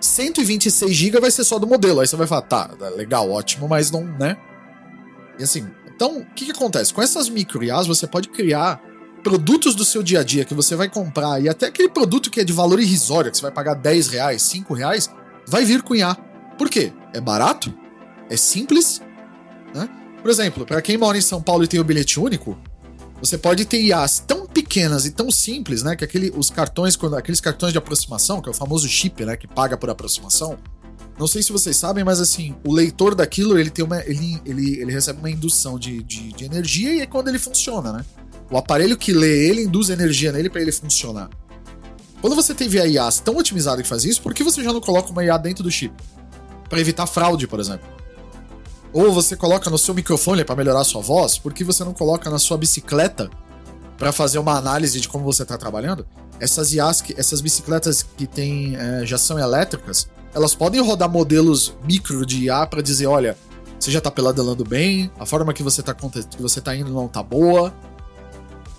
126 0.00 0.94
GB 0.94 1.20
vai 1.20 1.30
ser 1.30 1.44
só 1.44 1.58
do 1.58 1.66
modelo. 1.66 2.00
Aí 2.00 2.06
você 2.06 2.16
vai 2.16 2.26
falar, 2.26 2.42
tá, 2.42 2.70
legal, 2.96 3.30
ótimo, 3.30 3.68
mas 3.68 3.90
não, 3.90 4.04
né? 4.04 4.36
E 5.38 5.44
assim, 5.44 5.66
então, 5.86 6.18
o 6.18 6.24
que, 6.26 6.46
que 6.46 6.52
acontece? 6.52 6.94
Com 6.94 7.02
essas 7.02 7.28
micro 7.28 7.62
IAs, 7.62 7.86
você 7.86 8.06
pode 8.06 8.28
criar 8.28 8.80
produtos 9.22 9.74
do 9.74 9.84
seu 9.84 10.02
dia 10.02 10.20
a 10.20 10.22
dia 10.22 10.44
que 10.44 10.54
você 10.54 10.76
vai 10.76 10.88
comprar 10.88 11.42
e 11.42 11.48
até 11.48 11.66
aquele 11.66 11.88
produto 11.88 12.30
que 12.30 12.40
é 12.40 12.44
de 12.44 12.52
valor 12.52 12.80
irrisório, 12.80 13.30
que 13.30 13.36
você 13.36 13.42
vai 13.42 13.50
pagar 13.50 13.74
10 13.74 14.08
reais, 14.08 14.42
5 14.42 14.72
reais, 14.74 15.10
vai 15.46 15.64
vir 15.64 15.82
com 15.82 15.94
IA. 15.94 16.16
Por 16.56 16.68
quê? 16.68 16.92
É 17.12 17.20
barato? 17.20 17.74
É 18.30 18.36
simples? 18.36 19.02
Né? 19.74 19.88
Por 20.22 20.30
exemplo, 20.30 20.64
para 20.64 20.80
quem 20.82 20.96
mora 20.96 21.18
em 21.18 21.20
São 21.22 21.42
Paulo 21.42 21.64
e 21.64 21.68
tem 21.68 21.80
o 21.80 21.84
bilhete 21.84 22.20
único, 22.20 22.58
você 23.20 23.36
pode 23.36 23.64
ter 23.64 23.82
IAs 23.82 24.22
tão 24.26 24.46
pequenas 24.46 25.04
e 25.04 25.10
tão 25.10 25.30
simples, 25.30 25.82
né? 25.82 25.96
Que 25.96 26.04
aquele, 26.04 26.32
os 26.36 26.50
cartões, 26.50 26.94
quando, 26.96 27.16
aqueles 27.16 27.40
cartões 27.40 27.72
de 27.72 27.78
aproximação, 27.78 28.40
que 28.40 28.48
é 28.48 28.52
o 28.52 28.54
famoso 28.54 28.88
chip, 28.88 29.24
né? 29.24 29.36
Que 29.36 29.46
paga 29.46 29.76
por 29.76 29.90
aproximação. 29.90 30.58
Não 31.18 31.26
sei 31.26 31.42
se 31.42 31.50
vocês 31.50 31.76
sabem, 31.76 32.04
mas 32.04 32.20
assim, 32.20 32.54
o 32.64 32.72
leitor 32.72 33.14
daquilo, 33.14 33.58
ele 33.58 33.70
tem 33.70 33.84
uma. 33.84 34.00
Ele, 34.04 34.40
ele, 34.46 34.80
ele 34.80 34.92
recebe 34.92 35.18
uma 35.18 35.30
indução 35.30 35.78
de, 35.78 36.00
de, 36.02 36.32
de 36.32 36.44
energia 36.44 36.94
e 36.94 37.00
é 37.00 37.06
quando 37.06 37.28
ele 37.28 37.40
funciona, 37.40 37.92
né? 37.92 38.04
O 38.50 38.56
aparelho 38.56 38.96
que 38.96 39.12
lê 39.12 39.48
ele 39.48 39.62
induz 39.62 39.90
energia 39.90 40.30
nele 40.30 40.48
para 40.48 40.62
ele 40.62 40.70
funcionar. 40.70 41.28
Quando 42.20 42.36
você 42.36 42.54
tem 42.54 42.68
via 42.68 42.86
IAs 42.86 43.18
tão 43.18 43.36
otimizado 43.36 43.82
que 43.82 43.88
faz 43.88 44.04
isso, 44.04 44.22
por 44.22 44.32
que 44.32 44.44
você 44.44 44.62
já 44.62 44.72
não 44.72 44.80
coloca 44.80 45.10
uma 45.10 45.24
IA 45.24 45.36
dentro 45.36 45.62
do 45.62 45.70
chip? 45.70 45.94
Para 46.68 46.80
evitar 46.80 47.06
fraude, 47.06 47.46
por 47.46 47.58
exemplo. 47.58 47.97
Ou 48.92 49.12
você 49.12 49.36
coloca 49.36 49.68
no 49.68 49.78
seu 49.78 49.94
microfone 49.94 50.44
para 50.44 50.56
melhorar 50.56 50.84
sua 50.84 51.02
voz, 51.02 51.38
por 51.38 51.52
que 51.52 51.62
você 51.62 51.84
não 51.84 51.92
coloca 51.92 52.30
na 52.30 52.38
sua 52.38 52.56
bicicleta 52.56 53.30
para 53.98 54.12
fazer 54.12 54.38
uma 54.38 54.56
análise 54.56 55.00
de 55.00 55.08
como 55.08 55.24
você 55.24 55.42
está 55.42 55.58
trabalhando? 55.58 56.06
Essas 56.40 56.72
IAs, 56.72 57.02
essas 57.16 57.40
bicicletas 57.40 58.02
que 58.16 58.26
tem, 58.26 58.76
é, 58.76 59.04
já 59.04 59.18
são 59.18 59.38
elétricas, 59.38 60.08
elas 60.34 60.54
podem 60.54 60.80
rodar 60.80 61.08
modelos 61.08 61.74
micro 61.84 62.24
de 62.24 62.44
IA 62.44 62.66
para 62.66 62.80
dizer, 62.80 63.06
olha, 63.06 63.36
você 63.78 63.90
já 63.90 63.98
está 63.98 64.10
pedalando 64.10 64.64
bem, 64.64 65.10
a 65.18 65.26
forma 65.26 65.52
que 65.52 65.62
você 65.62 65.80
está 65.80 65.94
que 65.94 66.42
você 66.42 66.60
tá 66.60 66.74
indo 66.74 66.90
não 66.90 67.06
está 67.06 67.22
boa. 67.22 67.74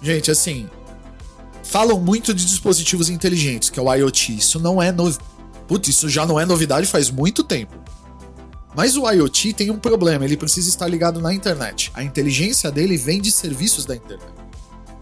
Gente, 0.01 0.31
assim, 0.31 0.69
falam 1.63 1.99
muito 1.99 2.33
de 2.33 2.45
dispositivos 2.45 3.09
inteligentes, 3.09 3.69
que 3.69 3.79
é 3.79 3.83
o 3.83 3.93
IoT. 3.93 4.37
Isso 4.37 4.59
não 4.59 4.81
é 4.81 4.91
novo. 4.91 5.19
Putz, 5.67 5.89
isso 5.89 6.09
já 6.09 6.25
não 6.25 6.39
é 6.39 6.45
novidade 6.45 6.87
faz 6.87 7.09
muito 7.11 7.43
tempo. 7.43 7.73
Mas 8.75 8.95
o 8.95 9.09
IoT 9.09 9.53
tem 9.53 9.71
um 9.71 9.79
problema, 9.79 10.23
ele 10.25 10.37
precisa 10.37 10.69
estar 10.69 10.87
ligado 10.87 11.19
na 11.19 11.33
internet. 11.33 11.91
A 11.93 12.03
inteligência 12.03 12.71
dele 12.71 12.97
vem 12.97 13.19
de 13.19 13.31
serviços 13.31 13.85
da 13.85 13.95
internet. 13.95 14.39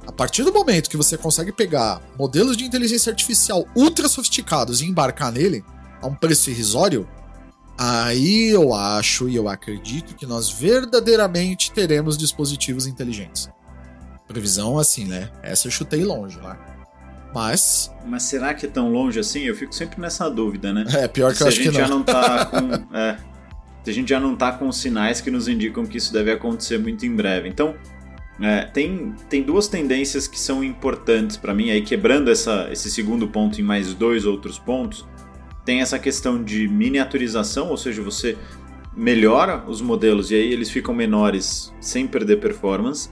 A 0.05 0.11
partir 0.11 0.43
do 0.43 0.53
momento 0.53 0.89
que 0.89 0.95
você 0.95 1.17
consegue 1.17 1.51
pegar 1.51 2.01
modelos 2.17 2.55
de 2.55 2.63
inteligência 2.63 3.09
artificial 3.09 3.67
ultra 3.75 4.07
sofisticados 4.07 4.81
e 4.81 4.85
embarcar 4.85 5.31
nele 5.31 5.63
a 6.01 6.07
um 6.07 6.15
preço 6.15 6.49
irrisório, 6.49 7.07
aí 7.77 8.47
eu 8.47 8.73
acho 8.73 9.27
e 9.27 9.35
eu 9.35 9.49
acredito 9.49 10.15
que 10.15 10.25
nós 10.25 10.49
verdadeiramente 10.49 11.71
teremos 11.71 12.17
dispositivos 12.17 12.87
inteligentes. 12.87 13.49
Previsão 14.27 14.79
assim, 14.79 15.05
né? 15.05 15.29
Essa 15.43 15.67
eu 15.67 15.71
chutei 15.71 16.03
longe, 16.03 16.37
né? 16.39 16.57
Mas. 17.33 17.91
Mas 18.05 18.23
será 18.23 18.53
que 18.53 18.65
é 18.65 18.69
tão 18.69 18.89
longe 18.89 19.19
assim? 19.19 19.41
Eu 19.41 19.55
fico 19.55 19.73
sempre 19.73 19.99
nessa 20.01 20.29
dúvida, 20.29 20.73
né? 20.73 20.85
É, 20.87 21.07
pior 21.07 21.31
que 21.31 21.37
Se 21.37 21.43
eu 21.43 21.47
a 21.47 21.49
acho 21.49 21.57
gente 21.57 21.71
que 21.71 21.77
já 21.77 21.87
não. 21.87 21.99
não 21.99 22.03
tá 22.03 22.45
com. 22.45 22.57
é, 22.95 23.17
se 23.87 23.91
a 23.91 23.93
gente 23.93 24.09
já 24.09 24.19
não 24.19 24.35
tá 24.35 24.51
com 24.51 24.69
sinais 24.69 25.21
que 25.21 25.31
nos 25.31 25.47
indicam 25.47 25.85
que 25.85 25.97
isso 25.97 26.11
deve 26.11 26.29
acontecer 26.29 26.77
muito 26.77 27.05
em 27.05 27.15
breve. 27.15 27.47
Então, 27.47 27.73
é, 28.37 28.63
tem, 28.65 29.15
tem 29.29 29.41
duas 29.41 29.69
tendências 29.69 30.27
que 30.27 30.37
são 30.37 30.61
importantes 30.61 31.37
para 31.37 31.53
mim, 31.53 31.71
aí 31.71 31.81
quebrando 31.81 32.29
essa, 32.29 32.67
esse 32.69 32.91
segundo 32.91 33.29
ponto 33.29 33.61
em 33.61 33.63
mais 33.63 33.93
dois 33.93 34.25
outros 34.25 34.59
pontos. 34.59 35.07
Tem 35.63 35.79
essa 35.79 35.97
questão 35.97 36.43
de 36.43 36.67
miniaturização, 36.67 37.69
ou 37.69 37.77
seja, 37.77 38.01
você 38.01 38.37
melhora 38.93 39.63
os 39.65 39.79
modelos 39.79 40.31
e 40.31 40.35
aí 40.35 40.51
eles 40.51 40.69
ficam 40.69 40.93
menores 40.93 41.73
sem 41.79 42.05
perder 42.05 42.41
performance. 42.41 43.09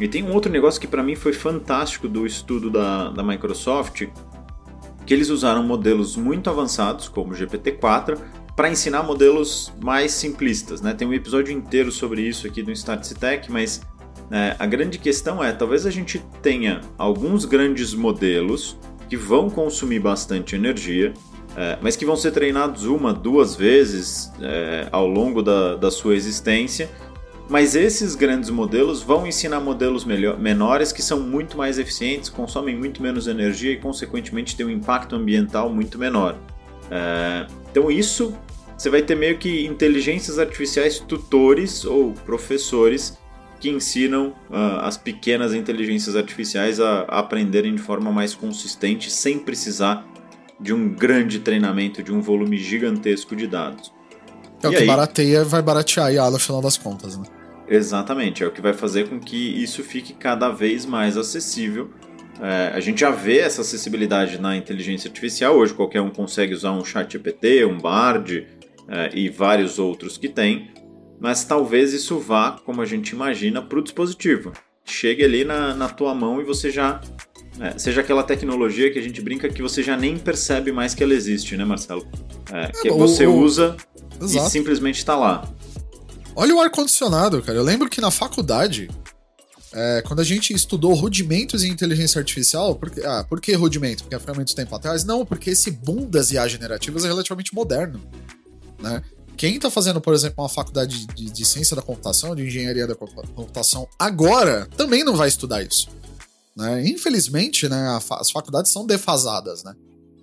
E 0.00 0.08
tem 0.08 0.24
um 0.24 0.32
outro 0.32 0.50
negócio 0.50 0.80
que 0.80 0.88
para 0.88 1.04
mim 1.04 1.14
foi 1.14 1.32
fantástico 1.32 2.08
do 2.08 2.26
estudo 2.26 2.70
da, 2.70 3.10
da 3.10 3.22
Microsoft, 3.22 4.08
que 5.06 5.14
eles 5.14 5.30
usaram 5.30 5.62
modelos 5.62 6.16
muito 6.16 6.50
avançados, 6.50 7.08
como 7.08 7.34
o 7.34 7.36
GPT-4, 7.36 8.18
para 8.58 8.68
ensinar 8.68 9.04
modelos 9.04 9.72
mais 9.80 10.10
simplistas. 10.10 10.80
Né? 10.80 10.92
Tem 10.92 11.06
um 11.06 11.12
episódio 11.12 11.52
inteiro 11.52 11.92
sobre 11.92 12.22
isso 12.22 12.44
aqui 12.44 12.60
do 12.60 12.72
Tech, 13.20 13.52
mas 13.52 13.80
é, 14.32 14.56
a 14.58 14.66
grande 14.66 14.98
questão 14.98 15.42
é, 15.44 15.52
talvez 15.52 15.86
a 15.86 15.92
gente 15.92 16.18
tenha 16.42 16.80
alguns 16.98 17.44
grandes 17.44 17.94
modelos 17.94 18.76
que 19.08 19.16
vão 19.16 19.48
consumir 19.48 20.00
bastante 20.00 20.56
energia, 20.56 21.14
é, 21.56 21.78
mas 21.80 21.94
que 21.94 22.04
vão 22.04 22.16
ser 22.16 22.32
treinados 22.32 22.84
uma, 22.84 23.14
duas 23.14 23.54
vezes 23.54 24.32
é, 24.40 24.88
ao 24.90 25.06
longo 25.06 25.40
da, 25.40 25.76
da 25.76 25.88
sua 25.88 26.16
existência. 26.16 26.90
Mas 27.48 27.76
esses 27.76 28.16
grandes 28.16 28.50
modelos 28.50 29.00
vão 29.00 29.24
ensinar 29.24 29.60
modelos 29.60 30.04
menores 30.04 30.90
que 30.90 31.00
são 31.00 31.20
muito 31.20 31.56
mais 31.56 31.78
eficientes, 31.78 32.28
consomem 32.28 32.76
muito 32.76 33.00
menos 33.00 33.28
energia 33.28 33.70
e, 33.70 33.76
consequentemente, 33.76 34.56
têm 34.56 34.66
um 34.66 34.70
impacto 34.70 35.14
ambiental 35.14 35.70
muito 35.70 35.96
menor. 35.96 36.36
É, 36.90 37.46
então, 37.70 37.88
isso 37.90 38.34
você 38.78 38.88
vai 38.88 39.02
ter 39.02 39.16
meio 39.16 39.36
que 39.38 39.66
inteligências 39.66 40.38
artificiais 40.38 41.00
tutores 41.00 41.84
ou 41.84 42.12
professores 42.12 43.18
que 43.58 43.68
ensinam 43.68 44.28
uh, 44.48 44.78
as 44.82 44.96
pequenas 44.96 45.52
inteligências 45.52 46.14
artificiais 46.14 46.78
a, 46.78 47.00
a 47.08 47.18
aprenderem 47.18 47.74
de 47.74 47.82
forma 47.82 48.12
mais 48.12 48.34
consistente, 48.34 49.10
sem 49.10 49.36
precisar 49.40 50.06
de 50.60 50.72
um 50.72 50.88
grande 50.88 51.40
treinamento, 51.40 52.02
de 52.02 52.12
um 52.12 52.20
volume 52.20 52.56
gigantesco 52.56 53.34
de 53.34 53.48
dados. 53.48 53.92
É 54.62 54.68
o 54.68 54.72
E 54.72 54.76
que 54.76 54.82
aí? 54.82 54.86
barateia 54.86 55.44
vai 55.44 55.60
baratear 55.60 56.06
a 56.06 56.12
IA 56.12 56.30
no 56.30 56.38
final 56.38 56.60
das 56.62 56.76
contas, 56.78 57.16
né? 57.18 57.24
Exatamente, 57.66 58.44
é 58.44 58.46
o 58.46 58.50
que 58.52 58.60
vai 58.60 58.72
fazer 58.72 59.08
com 59.08 59.18
que 59.18 59.36
isso 59.62 59.82
fique 59.82 60.14
cada 60.14 60.50
vez 60.50 60.86
mais 60.86 61.16
acessível. 61.16 61.90
É, 62.40 62.70
a 62.72 62.80
gente 62.80 63.00
já 63.00 63.10
vê 63.10 63.38
essa 63.38 63.62
acessibilidade 63.62 64.40
na 64.40 64.56
inteligência 64.56 65.08
artificial. 65.08 65.56
Hoje 65.56 65.74
qualquer 65.74 66.00
um 66.00 66.10
consegue 66.10 66.54
usar 66.54 66.70
um 66.70 66.84
chat 66.84 67.12
GPT, 67.12 67.64
um 67.64 67.76
Bard 67.78 68.46
e 69.14 69.28
vários 69.28 69.78
outros 69.78 70.16
que 70.16 70.28
tem. 70.28 70.70
Mas 71.20 71.44
talvez 71.44 71.92
isso 71.92 72.18
vá, 72.18 72.52
como 72.64 72.80
a 72.80 72.86
gente 72.86 73.10
imagina, 73.10 73.60
para 73.60 73.78
o 73.78 73.82
dispositivo. 73.82 74.52
Chegue 74.84 75.24
ali 75.24 75.44
na, 75.44 75.74
na 75.74 75.88
tua 75.88 76.14
mão 76.14 76.40
e 76.40 76.44
você 76.44 76.70
já. 76.70 77.00
é, 77.60 77.76
seja 77.78 78.00
aquela 78.00 78.22
tecnologia 78.22 78.90
que 78.92 78.98
a 78.98 79.02
gente 79.02 79.20
brinca 79.20 79.48
que 79.48 79.60
você 79.60 79.82
já 79.82 79.96
nem 79.96 80.16
percebe 80.16 80.70
mais 80.72 80.94
que 80.94 81.02
ela 81.02 81.12
existe, 81.12 81.56
né, 81.56 81.64
Marcelo? 81.64 82.06
É, 82.52 82.68
que 82.68 82.90
o- 82.90 82.96
você 82.96 83.26
o- 83.26 83.34
usa 83.36 83.76
e 84.20 84.24
Exato. 84.24 84.48
simplesmente 84.50 84.98
está 84.98 85.16
lá. 85.16 85.46
Olha 86.36 86.54
o 86.54 86.60
ar-condicionado, 86.60 87.42
cara. 87.42 87.58
Eu 87.58 87.64
lembro 87.64 87.90
que 87.90 88.00
na 88.00 88.12
faculdade, 88.12 88.88
é, 89.74 90.02
quando 90.06 90.20
a 90.20 90.24
gente 90.24 90.52
estudou 90.54 90.94
rudimentos 90.94 91.64
em 91.64 91.68
inteligência 91.68 92.20
artificial, 92.20 92.76
porque, 92.76 93.00
ah, 93.04 93.24
por 93.28 93.40
que 93.40 93.52
rudimento? 93.54 94.04
Porque 94.04 94.14
há 94.30 94.34
muito 94.34 94.54
tempo 94.54 94.74
atrás? 94.74 95.04
Não, 95.04 95.26
porque 95.26 95.50
esse 95.50 95.70
boom 95.72 96.08
das 96.08 96.30
IA 96.30 96.46
generativas 96.46 97.04
é 97.04 97.08
relativamente 97.08 97.52
moderno. 97.52 98.00
Né? 98.78 99.02
Quem 99.36 99.58
tá 99.58 99.70
fazendo, 99.70 100.00
por 100.00 100.14
exemplo, 100.14 100.42
uma 100.42 100.48
faculdade 100.48 101.06
de, 101.06 101.30
de 101.30 101.44
ciência 101.44 101.76
da 101.76 101.82
computação, 101.82 102.34
de 102.34 102.44
engenharia 102.44 102.86
da 102.86 102.94
compu- 102.94 103.26
computação, 103.34 103.88
agora 103.98 104.66
também 104.76 105.04
não 105.04 105.16
vai 105.16 105.28
estudar 105.28 105.62
isso. 105.62 105.88
Né? 106.56 106.88
Infelizmente, 106.88 107.68
né, 107.68 107.98
as 108.10 108.30
faculdades 108.30 108.72
são 108.72 108.84
defasadas, 108.84 109.62
né? 109.62 109.74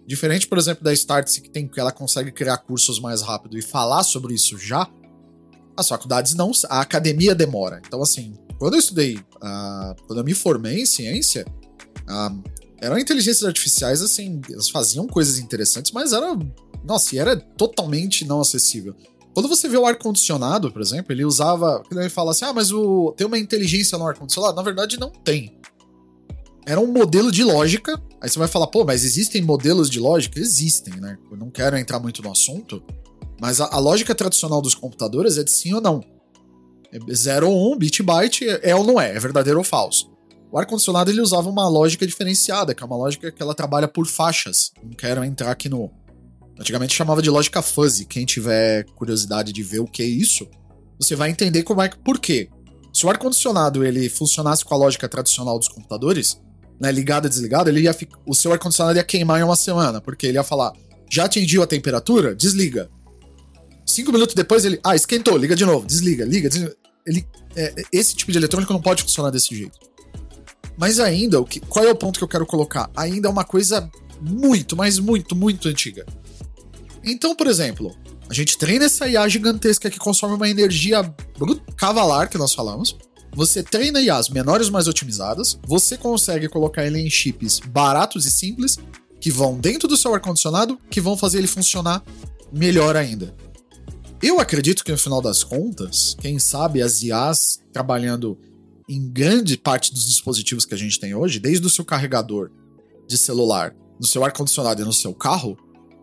Diferente, 0.05 0.47
por 0.47 0.57
exemplo, 0.57 0.83
da 0.83 0.93
Startse, 0.93 1.41
que, 1.41 1.49
tem, 1.49 1.69
ela 1.77 1.91
consegue 1.91 2.31
criar 2.31 2.57
cursos 2.57 2.99
mais 2.99 3.21
rápido 3.21 3.57
e 3.57 3.61
falar 3.61 4.03
sobre 4.03 4.35
isso 4.35 4.57
já, 4.57 4.87
as 5.75 5.87
faculdades 5.87 6.35
não. 6.35 6.51
A 6.69 6.81
academia 6.81 7.33
demora. 7.33 7.81
Então, 7.85 8.01
assim, 8.01 8.35
quando 8.59 8.75
eu 8.75 8.79
estudei, 8.79 9.19
ah, 9.41 9.95
quando 10.05 10.19
eu 10.19 10.23
me 10.23 10.33
formei 10.33 10.81
em 10.81 10.85
ciência, 10.85 11.45
ah, 12.07 12.31
eram 12.79 12.99
inteligências 12.99 13.43
artificiais, 13.43 14.01
assim, 14.01 14.41
elas 14.49 14.69
faziam 14.69 15.07
coisas 15.07 15.39
interessantes, 15.39 15.91
mas 15.91 16.13
era. 16.13 16.37
Nossa, 16.86 17.15
e 17.15 17.19
era 17.19 17.36
totalmente 17.36 18.26
não 18.26 18.41
acessível. 18.41 18.95
Quando 19.34 19.50
você 19.50 19.67
vê 19.67 19.78
o 19.78 19.86
ar-condicionado, 19.86 20.71
por 20.71 20.82
exemplo, 20.82 21.12
ele 21.12 21.26
usava. 21.26 21.84
Ele 21.91 22.10
fala 22.10 22.32
assim, 22.32 22.45
ah, 22.45 22.54
mas 22.54 22.71
o, 22.71 23.13
tem 23.17 23.28
uma 23.28 23.38
inteligência 23.38 23.98
no 23.98 24.08
ar-condicionado? 24.08 24.56
Na 24.56 24.62
verdade, 24.62 25.00
não 25.00 25.10
tem. 25.10 25.60
Era 26.65 26.80
um 26.80 26.88
modelo 26.88 27.32
de 27.32 27.43
lógica. 27.43 28.02
Aí 28.21 28.30
você 28.30 28.39
vai 28.39 28.48
falar, 28.48 28.67
pô, 28.67 28.86
mas 28.86 29.04
existem 29.04 29.41
modelos 29.41 29.89
de 29.89 30.00
lógica? 30.00 30.39
Existem, 30.39 30.95
né? 31.00 31.17
Eu 31.30 31.38
não 31.38 31.50
quero 31.50 31.78
entrar 31.78 32.00
muito 32.00 32.24
no 32.24 32.32
assunto. 32.32 32.82
Mas 33.39 33.60
a, 33.60 33.65
a 33.65 33.78
lógica 33.78 34.15
tradicional 34.15 34.62
dos 34.62 34.74
computadores 34.74 35.38
é 35.38 35.43
de 35.43 35.52
sim 35.52 35.74
ou 35.74 35.82
não. 35.82 36.02
É 36.91 37.13
0 37.13 37.50
ou 37.50 37.71
1, 37.71 37.74
um, 37.74 37.78
bit 37.78 38.02
byte, 38.02 38.48
é, 38.48 38.69
é 38.69 38.76
ou 38.76 38.86
não 38.86 39.00
é, 39.00 39.15
é 39.15 39.19
verdadeiro 39.19 39.60
ou 39.60 39.65
falso. 39.65 40.10
O 40.52 40.58
ar-condicionado 40.58 41.12
ele 41.12 41.19
usava 41.19 41.50
uma 41.50 41.67
lógica 41.67 42.08
diferenciada, 42.08 42.74
que 42.74 42.82
é 42.82 42.86
uma 42.86 42.95
lógica 42.95 43.32
que 43.32 43.43
ela 43.43 43.54
trabalha 43.54 43.88
por 43.88 44.08
faixas. 44.08 44.71
Não 44.82 44.91
quero 44.91 45.24
entrar 45.24 45.52
aqui 45.52 45.67
no. 45.67 45.91
Antigamente 46.59 46.95
chamava 46.95 47.21
de 47.21 47.29
lógica 47.29 47.61
fuzzy. 47.61 48.05
Quem 48.05 48.25
tiver 48.25 48.85
curiosidade 48.95 49.51
de 49.51 49.61
ver 49.63 49.79
o 49.79 49.85
que 49.85 50.01
é 50.01 50.05
isso, 50.05 50.47
você 50.99 51.15
vai 51.15 51.29
entender 51.29 51.63
como 51.63 51.81
é 51.81 51.89
que. 51.89 51.97
Por 51.97 52.19
quê? 52.19 52.49
Se 52.93 53.05
o 53.05 53.09
ar-condicionado 53.09 53.83
ele 53.83 54.07
funcionasse 54.07 54.63
com 54.63 54.73
a 54.73 54.77
lógica 54.77 55.09
tradicional 55.09 55.59
dos 55.59 55.67
computadores, 55.67 56.39
né, 56.79 56.91
ligado 56.91 57.25
e 57.25 57.29
desligado, 57.29 57.69
ele 57.69 57.81
ia 57.81 57.93
fi- 57.93 58.07
o 58.25 58.33
seu 58.33 58.53
ar-condicionado 58.53 58.97
ia 58.97 59.03
queimar 59.03 59.39
em 59.39 59.43
uma 59.43 59.55
semana, 59.55 59.99
porque 59.99 60.27
ele 60.27 60.37
ia 60.37 60.43
falar: 60.43 60.71
já 61.11 61.25
atingiu 61.25 61.61
a 61.61 61.67
temperatura? 61.67 62.33
Desliga. 62.33 62.89
Cinco 63.85 64.11
minutos 64.13 64.33
depois 64.33 64.63
ele. 64.63 64.79
Ah, 64.83 64.95
esquentou, 64.95 65.37
liga 65.37 65.55
de 65.55 65.65
novo, 65.65 65.85
desliga, 65.85 66.23
liga, 66.25 66.49
desliga. 66.49 66.75
Ele, 67.05 67.27
é, 67.55 67.73
esse 67.91 68.15
tipo 68.15 68.31
de 68.31 68.37
eletrônico 68.37 68.71
não 68.73 68.81
pode 68.81 69.03
funcionar 69.03 69.29
desse 69.29 69.53
jeito. 69.55 69.77
Mas 70.77 70.99
ainda, 70.99 71.39
o 71.39 71.45
que, 71.45 71.59
qual 71.59 71.85
é 71.85 71.91
o 71.91 71.95
ponto 71.95 72.17
que 72.17 72.23
eu 72.23 72.27
quero 72.27 72.45
colocar? 72.45 72.89
Ainda 72.95 73.27
é 73.27 73.31
uma 73.31 73.43
coisa 73.45 73.89
muito, 74.21 74.75
mas 74.75 74.99
muito, 74.99 75.35
muito 75.35 75.67
antiga. 75.69 76.05
Então, 77.05 77.35
por 77.35 77.47
exemplo, 77.47 77.95
a 78.27 78.33
gente 78.33 78.57
treina 78.57 78.85
essa 78.85 79.07
IA 79.07 79.27
gigantesca 79.29 79.89
que 79.89 79.99
consome 79.99 80.33
uma 80.33 80.49
energia 80.49 81.13
cavalar, 81.77 82.29
que 82.29 82.37
nós 82.37 82.53
falamos. 82.53 82.97
Você 83.33 83.61
treina 83.61 84.01
IAs 84.01 84.29
menores 84.29 84.69
mais 84.69 84.87
otimizadas, 84.87 85.59
você 85.67 85.97
consegue 85.97 86.47
colocar 86.47 86.85
ele 86.85 86.99
em 86.99 87.09
chips 87.09 87.59
baratos 87.59 88.25
e 88.25 88.31
simples, 88.31 88.79
que 89.19 89.29
vão 89.29 89.59
dentro 89.59 89.87
do 89.87 89.97
seu 89.97 90.13
ar-condicionado, 90.13 90.79
que 90.89 91.01
vão 91.01 91.17
fazer 91.17 91.39
ele 91.39 91.47
funcionar 91.47 92.03
melhor 92.51 92.95
ainda. 92.95 93.35
Eu 94.21 94.39
acredito 94.39 94.83
que 94.83 94.91
no 94.91 94.97
final 94.97 95.21
das 95.21 95.43
contas, 95.43 96.15
quem 96.19 96.39
sabe 96.39 96.81
as 96.81 97.03
IAs 97.03 97.59
trabalhando 97.71 98.37
em 98.87 99.07
grande 99.07 99.57
parte 99.57 99.93
dos 99.93 100.05
dispositivos 100.05 100.65
que 100.65 100.73
a 100.73 100.77
gente 100.77 100.99
tem 100.99 101.13
hoje, 101.13 101.39
desde 101.39 101.65
o 101.67 101.69
seu 101.69 101.83
carregador 101.83 102.49
de 103.07 103.17
celular, 103.17 103.75
no 103.99 104.07
seu 104.07 104.23
ar-condicionado 104.23 104.81
e 104.81 104.85
no 104.85 104.93
seu 104.93 105.13
carro, 105.13 105.57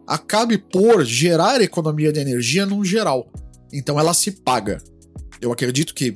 acabe 0.07 0.59
por 0.59 1.05
gerar 1.05 1.61
economia 1.61 2.13
de 2.13 2.21
energia 2.21 2.67
num 2.67 2.85
geral. 2.85 3.31
Então 3.73 3.99
ela 3.99 4.15
se 4.15 4.31
paga. 4.31 4.79
Eu 5.41 5.51
acredito 5.51 5.95
que 5.95 6.15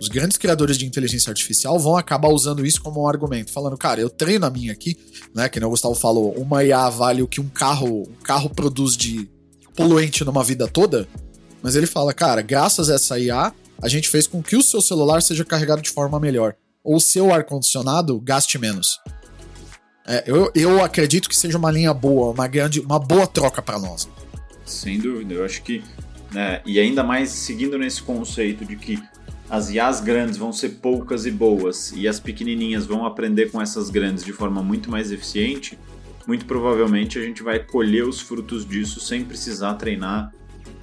os 0.00 0.08
grandes 0.08 0.36
criadores 0.36 0.76
de 0.76 0.86
inteligência 0.86 1.30
artificial 1.30 1.78
vão 1.78 1.96
acabar 1.96 2.28
usando 2.28 2.66
isso 2.66 2.82
como 2.82 3.02
um 3.02 3.08
argumento, 3.08 3.52
falando, 3.52 3.76
cara, 3.76 4.00
eu 4.00 4.10
treino 4.10 4.44
a 4.44 4.50
minha 4.50 4.72
aqui, 4.72 4.96
né? 5.34 5.48
Que 5.48 5.60
nem 5.60 5.66
o 5.66 5.70
Gustavo 5.70 5.94
falou, 5.94 6.32
uma 6.32 6.64
IA 6.64 6.88
vale 6.90 7.22
o 7.22 7.28
que 7.28 7.40
um 7.40 7.48
carro, 7.48 8.02
um 8.02 8.22
carro 8.22 8.50
produz 8.50 8.96
de 8.96 9.30
poluente 9.76 10.24
numa 10.24 10.42
vida 10.42 10.66
toda. 10.66 11.06
Mas 11.62 11.76
ele 11.76 11.86
fala, 11.86 12.12
cara, 12.12 12.42
graças 12.42 12.90
a 12.90 12.94
essa 12.94 13.18
IA, 13.18 13.52
a 13.80 13.88
gente 13.88 14.08
fez 14.08 14.26
com 14.26 14.42
que 14.42 14.56
o 14.56 14.62
seu 14.62 14.80
celular 14.80 15.22
seja 15.22 15.44
carregado 15.44 15.82
de 15.82 15.90
forma 15.90 16.18
melhor. 16.18 16.54
Ou 16.82 16.96
o 16.96 17.00
seu 17.00 17.32
ar-condicionado 17.32 18.20
gaste 18.20 18.58
menos. 18.58 18.98
É, 20.06 20.24
eu, 20.26 20.50
eu 20.54 20.82
acredito 20.82 21.28
que 21.28 21.36
seja 21.36 21.56
uma 21.56 21.70
linha 21.70 21.94
boa, 21.94 22.32
uma 22.32 22.48
grande, 22.48 22.80
uma 22.80 22.98
boa 22.98 23.26
troca 23.26 23.62
para 23.62 23.78
nós. 23.78 24.08
Sem 24.64 24.98
dúvida, 24.98 25.34
eu 25.34 25.44
acho 25.44 25.62
que. 25.62 25.82
né, 26.32 26.60
e 26.66 26.80
ainda 26.80 27.02
mais 27.02 27.30
seguindo 27.30 27.78
nesse 27.78 28.02
conceito 28.02 28.64
de 28.64 28.76
que 28.76 29.02
as 29.48 29.70
IAs 29.70 30.00
grandes 30.00 30.36
vão 30.36 30.52
ser 30.52 30.70
poucas 30.80 31.26
e 31.26 31.30
boas 31.30 31.92
e 31.94 32.08
as 32.08 32.18
pequenininhas 32.18 32.86
vão 32.86 33.04
aprender 33.04 33.50
com 33.50 33.60
essas 33.60 33.90
grandes 33.90 34.24
de 34.24 34.32
forma 34.32 34.62
muito 34.62 34.90
mais 34.90 35.12
eficiente, 35.12 35.78
muito 36.26 36.46
provavelmente 36.46 37.18
a 37.18 37.22
gente 37.22 37.42
vai 37.42 37.58
colher 37.58 38.04
os 38.04 38.20
frutos 38.20 38.66
disso 38.66 38.98
sem 38.98 39.24
precisar 39.24 39.74
treinar 39.74 40.32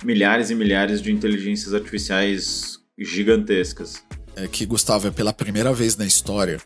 milhares 0.03 0.49
e 0.49 0.55
milhares 0.55 1.01
de 1.01 1.11
inteligências 1.11 1.73
artificiais 1.73 2.77
gigantescas. 2.97 4.03
É 4.35 4.47
que, 4.47 4.65
Gustavo, 4.65 5.07
é 5.07 5.11
pela 5.11 5.33
primeira 5.33 5.73
vez 5.73 5.97
na 5.97 6.05
história, 6.05 6.59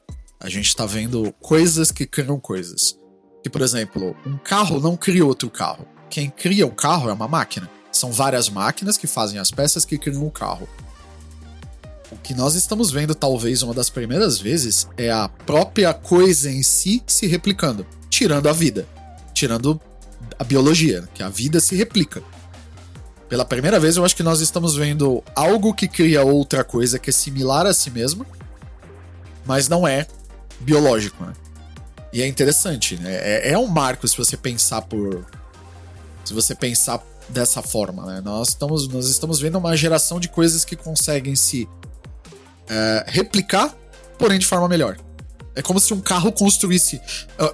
a 0.43 0.49
gente 0.49 0.75
tá 0.75 0.85
vendo 0.85 1.33
coisas 1.39 1.89
que 1.89 2.05
criam 2.05 2.37
coisas. 2.37 2.99
que, 3.41 3.49
por 3.49 3.61
exemplo, 3.61 4.15
um 4.25 4.37
carro 4.37 4.79
não 4.79 4.95
cria 4.95 5.25
outro 5.25 5.49
carro. 5.49 5.85
Quem 6.09 6.29
cria 6.29 6.67
o 6.67 6.71
carro 6.71 7.09
é 7.09 7.13
uma 7.13 7.27
máquina. 7.27 7.69
São 7.91 8.11
várias 8.11 8.49
máquinas 8.49 8.97
que 8.97 9.07
fazem 9.07 9.39
as 9.39 9.51
peças 9.51 9.85
que 9.85 9.97
criam 9.97 10.25
o 10.25 10.31
carro. 10.31 10.67
O 12.11 12.17
que 12.17 12.33
nós 12.33 12.55
estamos 12.55 12.91
vendo, 12.91 13.15
talvez 13.15 13.63
uma 13.63 13.73
das 13.73 13.89
primeiras 13.89 14.39
vezes, 14.39 14.87
é 14.97 15.09
a 15.09 15.27
própria 15.27 15.93
coisa 15.93 16.49
em 16.51 16.61
si 16.61 17.01
se 17.07 17.25
replicando, 17.25 17.85
tirando 18.09 18.47
a 18.47 18.53
vida, 18.53 18.87
tirando 19.33 19.79
a 20.37 20.43
biologia, 20.43 21.07
que 21.13 21.23
a 21.23 21.29
vida 21.29 21.59
se 21.59 21.75
replica. 21.75 22.21
Pela 23.27 23.45
primeira 23.45 23.79
vez, 23.79 23.97
eu 23.97 24.05
acho 24.05 24.15
que 24.15 24.23
nós 24.23 24.41
estamos 24.41 24.75
vendo 24.75 25.23
algo 25.35 25.73
que 25.73 25.87
cria 25.87 26.23
outra 26.23 26.63
coisa 26.63 26.99
que 26.99 27.09
é 27.09 27.13
similar 27.13 27.65
a 27.65 27.73
si 27.73 27.89
mesma, 27.89 28.25
mas 29.45 29.67
não 29.67 29.87
é 29.87 30.07
biológico, 30.59 31.23
né? 31.23 31.33
E 32.11 32.21
é 32.21 32.27
interessante, 32.27 32.95
né? 32.97 33.11
É, 33.11 33.51
é 33.51 33.57
um 33.57 33.67
marco 33.67 34.07
se 34.07 34.15
você 34.15 34.37
pensar 34.37 34.81
por. 34.83 35.25
Se 36.23 36.33
você 36.33 36.53
pensar 36.53 37.03
dessa 37.29 37.61
forma, 37.61 38.05
né? 38.05 38.21
Nós 38.21 38.49
estamos, 38.49 38.87
nós 38.87 39.09
estamos 39.09 39.39
vendo 39.39 39.57
uma 39.57 39.75
geração 39.75 40.19
de 40.19 40.29
coisas 40.29 40.63
que 40.63 40.75
conseguem 40.75 41.35
se 41.35 41.67
é, 42.69 43.05
replicar, 43.07 43.75
porém 44.17 44.37
de 44.37 44.45
forma 44.45 44.67
melhor. 44.67 44.97
É 45.55 45.61
como 45.61 45.79
se 45.79 45.93
um 45.93 46.01
carro 46.01 46.31
construísse, 46.31 46.99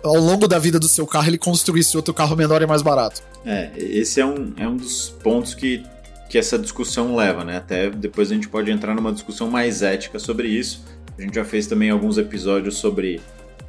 ao 0.04 0.16
longo 0.16 0.48
da 0.48 0.58
vida 0.58 0.80
do 0.80 0.88
seu 0.88 1.06
carro, 1.06 1.28
ele 1.28 1.38
construísse 1.38 1.98
outro 1.98 2.14
carro 2.14 2.36
menor 2.36 2.62
e 2.62 2.66
mais 2.66 2.82
barato. 2.82 3.22
É, 3.46 3.72
esse 3.76 4.22
é 4.22 4.26
um, 4.26 4.54
é 4.56 4.68
um 4.68 4.78
dos 4.78 5.10
pontos 5.22 5.54
que, 5.54 5.84
que 6.30 6.38
essa 6.38 6.58
discussão 6.58 7.16
leva, 7.16 7.44
né? 7.44 7.58
Até 7.58 7.90
depois 7.90 8.32
a 8.32 8.36
gente 8.36 8.48
pode 8.48 8.72
entrar 8.72 8.96
numa 8.96 9.12
discussão 9.12 9.50
mais 9.50 9.82
ética 9.82 10.18
sobre 10.18 10.48
isso. 10.48 10.82
A 11.20 11.22
gente 11.22 11.36
já 11.36 11.44
fez 11.44 11.68
também 11.68 11.90
alguns 11.90 12.18
episódios 12.18 12.78
sobre 12.78 13.20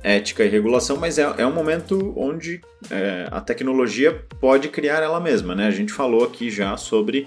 ética 0.04 0.44
e 0.44 0.48
regulação, 0.48 0.96
mas 0.96 1.18
é, 1.18 1.34
é 1.38 1.44
um 1.44 1.52
momento 1.52 2.14
onde 2.16 2.60
é, 2.88 3.26
a 3.28 3.40
tecnologia 3.40 4.24
pode 4.40 4.68
criar 4.68 5.02
ela 5.02 5.20
mesma, 5.20 5.52
né? 5.52 5.66
A 5.66 5.72
gente 5.72 5.92
falou 5.92 6.22
aqui 6.24 6.48
já 6.48 6.76
sobre 6.76 7.26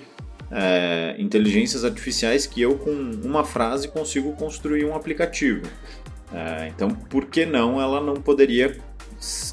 é, 0.50 1.14
inteligências 1.20 1.84
artificiais 1.84 2.48
que 2.48 2.62
eu, 2.62 2.78
com 2.78 2.90
uma 3.22 3.44
frase, 3.44 3.90
consigo 3.90 4.32
construir 4.32 4.86
um 4.86 4.96
aplicativo. 4.96 5.64
É, 6.34 6.70
então, 6.70 6.90
por 6.90 7.26
que 7.26 7.46
não 7.46 7.82
ela 7.82 8.00
não 8.00 8.16
poderia 8.16 8.78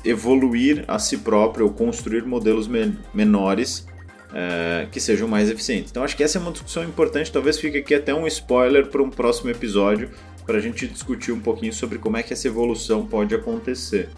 evoluir 0.04 0.84
a 0.86 1.00
si 1.00 1.18
própria 1.18 1.64
ou 1.64 1.72
construir 1.72 2.24
modelos 2.24 2.68
me 2.68 2.96
menores 3.12 3.88
é, 4.32 4.86
que 4.92 5.00
sejam 5.00 5.26
mais 5.26 5.50
eficientes? 5.50 5.90
Então, 5.90 6.04
acho 6.04 6.16
que 6.16 6.22
essa 6.22 6.38
é 6.38 6.40
uma 6.40 6.52
discussão 6.52 6.84
importante. 6.84 7.32
Talvez 7.32 7.58
fique 7.58 7.78
aqui 7.78 7.92
até 7.92 8.14
um 8.14 8.24
spoiler 8.28 8.86
para 8.86 9.02
um 9.02 9.10
próximo 9.10 9.50
episódio 9.50 10.10
para 10.50 10.58
a 10.58 10.60
gente 10.60 10.84
discutir 10.88 11.30
um 11.30 11.38
pouquinho 11.38 11.72
sobre 11.72 11.96
como 11.96 12.16
é 12.16 12.24
que 12.24 12.32
essa 12.32 12.48
evolução 12.48 13.06
pode 13.06 13.32
acontecer. 13.32 14.08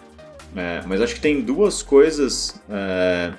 É, 0.56 0.82
mas 0.86 1.02
acho 1.02 1.16
que 1.16 1.20
tem 1.20 1.42
duas 1.42 1.82
coisas 1.82 2.58
é, 2.70 3.34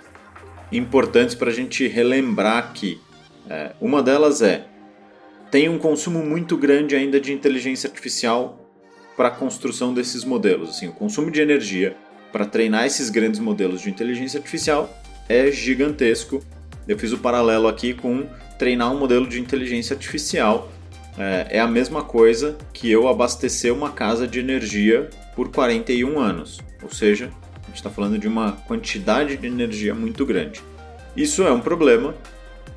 importantes 0.72 1.34
para 1.34 1.50
a 1.50 1.54
gente 1.54 1.88
relembrar 1.88 2.60
aqui. 2.60 3.02
É, 3.50 3.72
uma 3.82 4.04
delas 4.04 4.44
é 4.44 4.68
tem 5.50 5.70
um 5.70 5.80
consumo 5.80 6.24
muito 6.24 6.56
grande 6.56 6.96
ainda 6.96 7.20
de 7.20 7.34
inteligência 7.34 7.88
artificial 7.88 8.60
para 9.18 9.30
a 9.30 9.32
construção 9.32 9.92
desses 9.92 10.24
modelos. 10.24 10.70
Assim, 10.70 10.88
o 10.88 10.94
consumo 10.94 11.32
de 11.32 11.42
energia 11.42 11.98
para 12.32 12.46
treinar 12.46 12.86
esses 12.86 13.10
grandes 13.10 13.40
modelos 13.40 13.82
de 13.82 13.90
inteligência 13.90 14.38
artificial 14.38 14.88
é 15.28 15.50
gigantesco. 15.50 16.44
Eu 16.88 17.00
fiz 17.00 17.12
o 17.12 17.18
paralelo 17.18 17.68
aqui 17.68 17.96
com 17.96 18.28
treinar 18.60 18.94
um 18.94 19.00
modelo 19.00 19.26
de 19.26 19.42
inteligência 19.42 19.96
artificial. 19.96 20.72
É, 21.18 21.58
é 21.58 21.60
a 21.60 21.68
mesma 21.68 22.04
coisa 22.04 22.58
que 22.72 22.90
eu 22.90 23.08
abastecer 23.08 23.74
uma 23.74 23.92
casa 23.92 24.28
de 24.28 24.40
energia 24.40 25.10
por 25.36 25.50
41 25.50 26.20
anos. 26.20 26.60
Ou 26.82 26.92
seja, 26.92 27.32
a 27.64 27.68
gente 27.68 27.76
está 27.76 27.90
falando 27.90 28.18
de 28.18 28.28
uma 28.28 28.54
quantidade 28.68 29.38
de 29.38 29.48
energia 29.48 29.94
muito 29.94 30.26
grande. 30.26 30.62
Isso 31.16 31.44
é 31.44 31.52
um 31.52 31.62
problema, 31.62 32.16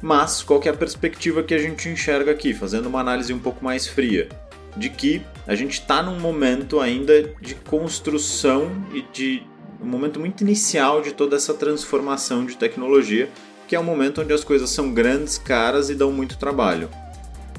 mas 0.02 0.42
qual 0.42 0.60
é 0.64 0.68
a 0.68 0.74
perspectiva 0.74 1.42
que 1.42 1.54
a 1.54 1.58
gente 1.58 1.88
enxerga 1.88 2.30
aqui, 2.30 2.52
fazendo 2.52 2.86
uma 2.86 3.00
análise 3.00 3.32
um 3.32 3.38
pouco 3.38 3.64
mais 3.64 3.86
fria? 3.86 4.28
de 4.76 4.90
que 4.90 5.22
a 5.46 5.54
gente 5.54 5.80
está 5.80 6.02
num 6.02 6.20
momento 6.20 6.80
ainda 6.80 7.22
de 7.40 7.54
construção 7.54 8.70
e 8.92 9.02
de 9.12 9.42
um 9.80 9.86
momento 9.86 10.20
muito 10.20 10.42
inicial 10.42 11.00
de 11.00 11.12
toda 11.12 11.36
essa 11.36 11.54
transformação 11.54 12.44
de 12.44 12.56
tecnologia, 12.56 13.28
que 13.66 13.74
é 13.74 13.80
um 13.80 13.84
momento 13.84 14.20
onde 14.20 14.32
as 14.32 14.44
coisas 14.44 14.70
são 14.70 14.92
grandes, 14.92 15.38
caras 15.38 15.90
e 15.90 15.94
dão 15.94 16.12
muito 16.12 16.38
trabalho. 16.38 16.88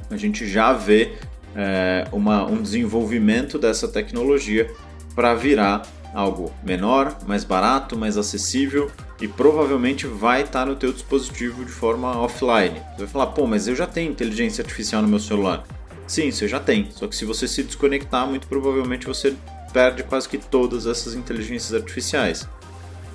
A 0.10 0.17
gente 0.17 0.48
já 0.48 0.74
vê 0.74 1.13
é, 1.56 2.08
uma, 2.12 2.46
um 2.46 2.62
desenvolvimento 2.62 3.58
dessa 3.58 3.88
tecnologia 3.88 4.72
para 5.15 5.34
virar 5.34 5.84
algo 6.13 6.52
menor, 6.63 7.17
mais 7.28 7.43
barato, 7.43 7.98
mais 7.98 8.17
acessível 8.17 8.91
e 9.20 9.28
provavelmente 9.28 10.08
vai 10.08 10.41
estar 10.41 10.62
tá 10.62 10.65
no 10.65 10.76
teu 10.76 10.93
dispositivo 10.93 11.65
de 11.65 11.72
forma 11.72 12.17
offline. 12.20 12.80
Você 12.91 13.00
vai 13.00 13.08
falar, 13.08 13.28
pô, 13.28 13.48
mas 13.48 13.67
eu 13.67 13.76
já 13.76 13.88
tenho 13.88 14.12
inteligência 14.12 14.62
artificial 14.62 15.02
no 15.02 15.08
meu 15.08 15.20
celular. 15.20 15.63
Sim, 16.08 16.32
você 16.32 16.48
já 16.48 16.60
tem. 16.60 16.89
Só 16.91 17.08
que 17.08 17.15
se 17.15 17.26
você 17.26 17.48
se 17.48 17.63
desconectar, 17.63 18.26
muito 18.28 18.48
provavelmente 18.48 19.06
você 19.06 19.36
perde 19.74 20.04
quase 20.04 20.30
que 20.30 20.38
todas 20.38 20.88
essas 20.88 21.13
inteligências 21.13 21.74
artificiais. 21.74 22.48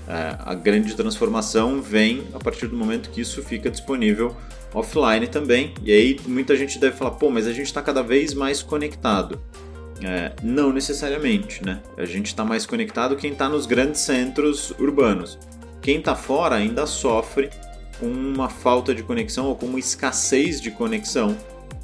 É, 0.09 0.37
a 0.39 0.55
grande 0.55 0.95
transformação 0.95 1.81
vem 1.81 2.25
a 2.35 2.39
partir 2.39 2.67
do 2.67 2.77
momento 2.77 3.11
que 3.11 3.21
isso 3.21 3.43
fica 3.43 3.71
disponível 3.71 4.37
offline 4.75 5.27
também. 5.27 5.75
E 5.83 5.93
aí 5.93 6.21
muita 6.27 6.57
gente 6.57 6.79
deve 6.79 6.97
falar, 6.97 7.13
pô, 7.13 7.31
mas 7.31 7.47
a 7.47 7.53
gente 7.53 7.67
está 7.67 7.83
cada 7.83 8.03
vez 8.03 8.35
mais 8.35 8.63
conectado. 8.63 9.41
É, 10.03 10.33
não 10.43 10.73
necessariamente, 10.73 11.65
né? 11.65 11.81
A 11.97 12.05
gente 12.05 12.27
está 12.27 12.45
mais 12.45 12.67
conectado 12.67 13.15
quem 13.15 13.33
está 13.33 13.49
nos 13.49 13.67
grandes 13.67 14.01
centros 14.01 14.71
urbanos. 14.79 15.39
Quem 15.81 15.99
está 15.99 16.17
fora 16.17 16.57
ainda 16.57 16.87
sofre 16.87 17.51
com 18.01 18.07
uma 18.07 18.49
falta 18.49 18.93
de 18.95 19.03
conexão 19.03 19.47
ou 19.47 19.55
com 19.55 19.67
uma 19.67 19.79
escassez 19.79 20.61
de 20.61 20.73
conexão 20.73 21.37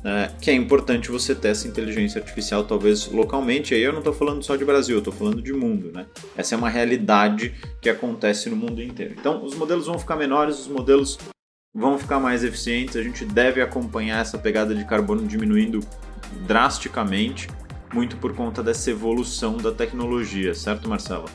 é, 0.05 0.31
que 0.41 0.51
é 0.51 0.55
importante 0.55 1.11
você 1.11 1.35
ter 1.35 1.49
essa 1.49 1.67
inteligência 1.67 2.21
artificial, 2.21 2.65
talvez 2.65 3.07
localmente. 3.07 3.75
Aí 3.75 3.83
eu 3.83 3.93
não 3.93 3.99
estou 3.99 4.13
falando 4.13 4.43
só 4.43 4.57
de 4.57 4.65
Brasil, 4.65 4.99
estou 4.99 5.13
falando 5.13 5.43
de 5.43 5.53
mundo. 5.53 5.91
Né? 5.93 6.07
Essa 6.37 6.55
é 6.55 6.59
uma 6.59 6.69
realidade 6.69 7.55
que 7.81 7.89
acontece 7.89 8.49
no 8.49 8.57
mundo 8.57 8.83
inteiro. 8.83 9.15
Então, 9.19 9.45
os 9.45 9.55
modelos 9.55 9.87
vão 9.87 9.99
ficar 9.99 10.17
menores, 10.17 10.61
os 10.61 10.69
modelos 10.69 11.19
vão 11.75 11.99
ficar 11.99 12.21
mais 12.21 12.45
eficientes. 12.45 12.97
A 12.97 13.03
gente 13.03 13.25
deve 13.25 13.61
acompanhar 13.61 14.21
essa 14.21 14.39
pegada 14.39 14.75
de 14.75 14.85
carbono 14.85 15.27
diminuindo 15.27 15.81
drasticamente, 16.47 17.49
muito 17.93 18.17
por 18.19 18.35
conta 18.35 18.63
dessa 18.63 18.91
evolução 18.91 19.57
da 19.57 19.73
tecnologia, 19.73 20.55
certo, 20.55 20.89
Marcelo? 20.89 21.29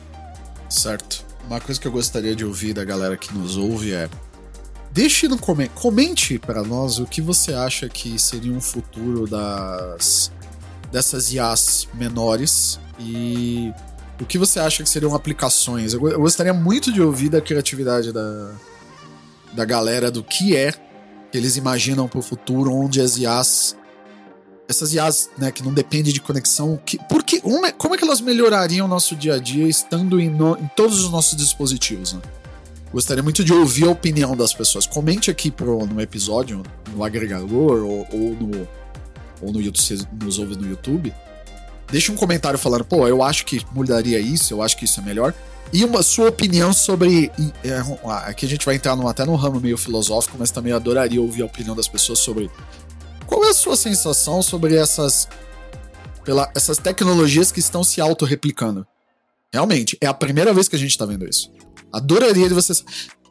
Certo. 0.68 1.24
Uma 1.46 1.60
coisa 1.60 1.78
que 1.80 1.86
eu 1.86 1.92
gostaria 1.92 2.34
de 2.34 2.44
ouvir 2.44 2.72
da 2.72 2.84
galera 2.84 3.16
que 3.16 3.34
nos 3.34 3.56
ouve 3.56 3.92
é 3.92 4.08
Deixe 4.94 5.26
no 5.26 5.36
comente, 5.36 5.72
comente 5.74 6.38
para 6.38 6.62
nós 6.62 7.00
o 7.00 7.04
que 7.04 7.20
você 7.20 7.52
acha 7.52 7.88
que 7.88 8.16
seria 8.16 8.52
um 8.52 8.60
futuro 8.60 9.26
das 9.26 10.30
dessas 10.92 11.32
IAs 11.32 11.88
menores 11.94 12.78
e 13.00 13.72
o 14.20 14.24
que 14.24 14.38
você 14.38 14.60
acha 14.60 14.84
que 14.84 14.88
seriam 14.88 15.12
aplicações. 15.12 15.94
Eu, 15.94 16.00
gostaria 16.00 16.54
muito 16.54 16.92
de 16.92 17.02
ouvir 17.02 17.28
da 17.28 17.40
criatividade 17.40 18.12
da, 18.12 18.52
da 19.52 19.64
galera 19.64 20.12
do 20.12 20.22
que 20.22 20.54
é 20.54 20.70
que 20.70 21.36
eles 21.36 21.56
imaginam 21.56 22.06
para 22.06 22.20
o 22.20 22.22
futuro, 22.22 22.72
onde 22.72 23.00
as 23.00 23.18
IAs 23.18 23.76
essas 24.68 24.94
IAs, 24.94 25.28
né, 25.36 25.50
que 25.50 25.64
não 25.64 25.74
dependem 25.74 26.12
de 26.12 26.20
conexão, 26.20 26.80
que, 26.86 26.98
porque, 27.08 27.40
como 27.40 27.94
é 27.96 27.98
que 27.98 28.04
elas 28.04 28.20
melhorariam 28.20 28.86
o 28.86 28.88
nosso 28.88 29.16
dia 29.16 29.34
a 29.34 29.38
dia 29.40 29.66
estando 29.66 30.20
em, 30.20 30.30
no, 30.30 30.56
em 30.56 30.70
todos 30.76 31.02
os 31.02 31.10
nossos 31.10 31.36
dispositivos, 31.36 32.12
né? 32.12 32.22
Gostaria 32.94 33.24
muito 33.24 33.42
de 33.42 33.52
ouvir 33.52 33.88
a 33.88 33.90
opinião 33.90 34.36
das 34.36 34.54
pessoas. 34.54 34.86
Comente 34.86 35.28
aqui 35.28 35.50
pro, 35.50 35.84
no 35.84 36.00
episódio, 36.00 36.62
no 36.94 37.02
agregador 37.02 37.84
ou, 37.84 38.06
ou 38.12 38.36
no, 38.36 38.68
ou 39.42 39.52
no 39.52 39.60
YouTube, 39.60 39.82
se 39.82 40.06
nos 40.22 40.38
ouve 40.38 40.54
no 40.54 40.64
YouTube. 40.64 41.12
Deixe 41.90 42.12
um 42.12 42.14
comentário 42.14 42.56
falando, 42.56 42.84
pô, 42.84 43.08
eu 43.08 43.20
acho 43.20 43.46
que 43.46 43.60
mudaria 43.72 44.20
isso, 44.20 44.54
eu 44.54 44.62
acho 44.62 44.76
que 44.76 44.84
isso 44.84 45.00
é 45.00 45.02
melhor. 45.02 45.34
E 45.72 45.84
uma 45.84 46.04
sua 46.04 46.28
opinião 46.28 46.72
sobre. 46.72 47.32
É, 47.64 47.82
aqui 48.26 48.46
a 48.46 48.48
gente 48.48 48.64
vai 48.64 48.76
entrar 48.76 48.94
no, 48.94 49.08
até 49.08 49.24
no 49.24 49.34
ramo 49.34 49.58
meio 49.58 49.76
filosófico, 49.76 50.36
mas 50.38 50.52
também 50.52 50.72
adoraria 50.72 51.20
ouvir 51.20 51.42
a 51.42 51.46
opinião 51.46 51.74
das 51.74 51.88
pessoas 51.88 52.20
sobre. 52.20 52.48
Qual 53.26 53.44
é 53.44 53.48
a 53.48 53.54
sua 53.54 53.76
sensação 53.76 54.40
sobre 54.40 54.76
essas. 54.76 55.26
Pela, 56.24 56.48
essas 56.54 56.78
tecnologias 56.78 57.50
que 57.50 57.58
estão 57.58 57.82
se 57.82 58.00
auto-replicando? 58.00 58.86
Realmente, 59.52 59.98
é 60.00 60.06
a 60.06 60.14
primeira 60.14 60.54
vez 60.54 60.68
que 60.68 60.76
a 60.76 60.78
gente 60.78 60.90
está 60.90 61.04
vendo 61.04 61.28
isso. 61.28 61.50
Adoraria 61.92 62.48
de 62.48 62.54
vocês. 62.54 62.84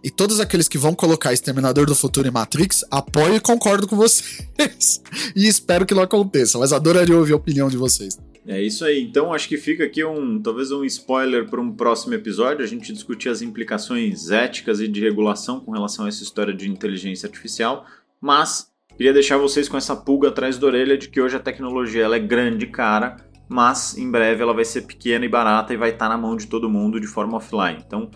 E 0.03 0.09
todos 0.09 0.41
aqueles 0.41 0.67
que 0.67 0.77
vão 0.77 0.93
colocar 0.93 1.31
Exterminador 1.31 1.85
do 1.85 1.95
Futuro 1.95 2.27
em 2.27 2.31
Matrix, 2.31 2.83
apoio 2.91 3.35
e 3.35 3.39
concordo 3.39 3.87
com 3.87 3.95
vocês. 3.95 5.01
e 5.33 5.47
espero 5.47 5.85
que 5.85 5.93
não 5.93 6.03
aconteça, 6.03 6.59
mas 6.59 6.73
adoraria 6.73 7.17
ouvir 7.17 7.31
a 7.31 7.37
opinião 7.37 7.69
de 7.69 7.77
vocês. 7.77 8.17
É 8.45 8.61
isso 8.61 8.83
aí. 8.83 9.01
Então 9.01 9.33
acho 9.33 9.47
que 9.47 9.57
fica 9.57 9.85
aqui 9.85 10.03
um 10.03 10.41
talvez 10.41 10.71
um 10.71 10.83
spoiler 10.83 11.49
para 11.49 11.61
um 11.61 11.71
próximo 11.71 12.13
episódio, 12.13 12.63
a 12.63 12.67
gente 12.67 12.91
discutir 12.91 13.29
as 13.29 13.41
implicações 13.41 14.29
éticas 14.29 14.81
e 14.81 14.87
de 14.89 14.99
regulação 14.99 15.61
com 15.61 15.71
relação 15.71 16.03
a 16.03 16.09
essa 16.09 16.23
história 16.23 16.53
de 16.53 16.69
inteligência 16.69 17.27
artificial, 17.27 17.85
mas 18.19 18.69
queria 18.97 19.13
deixar 19.13 19.37
vocês 19.37 19.69
com 19.69 19.77
essa 19.77 19.95
pulga 19.95 20.27
atrás 20.27 20.57
da 20.57 20.67
orelha 20.67 20.97
de 20.97 21.07
que 21.07 21.21
hoje 21.21 21.37
a 21.37 21.39
tecnologia 21.39 22.03
ela 22.03 22.17
é 22.17 22.19
grande, 22.19 22.67
cara, 22.67 23.15
mas 23.47 23.97
em 23.97 24.11
breve 24.11 24.43
ela 24.43 24.53
vai 24.53 24.65
ser 24.65 24.81
pequena 24.81 25.23
e 25.23 25.29
barata 25.29 25.73
e 25.73 25.77
vai 25.77 25.91
estar 25.91 26.09
na 26.09 26.17
mão 26.17 26.35
de 26.35 26.47
todo 26.47 26.69
mundo 26.69 26.99
de 26.99 27.07
forma 27.07 27.37
offline. 27.37 27.81
Então, 27.85 28.11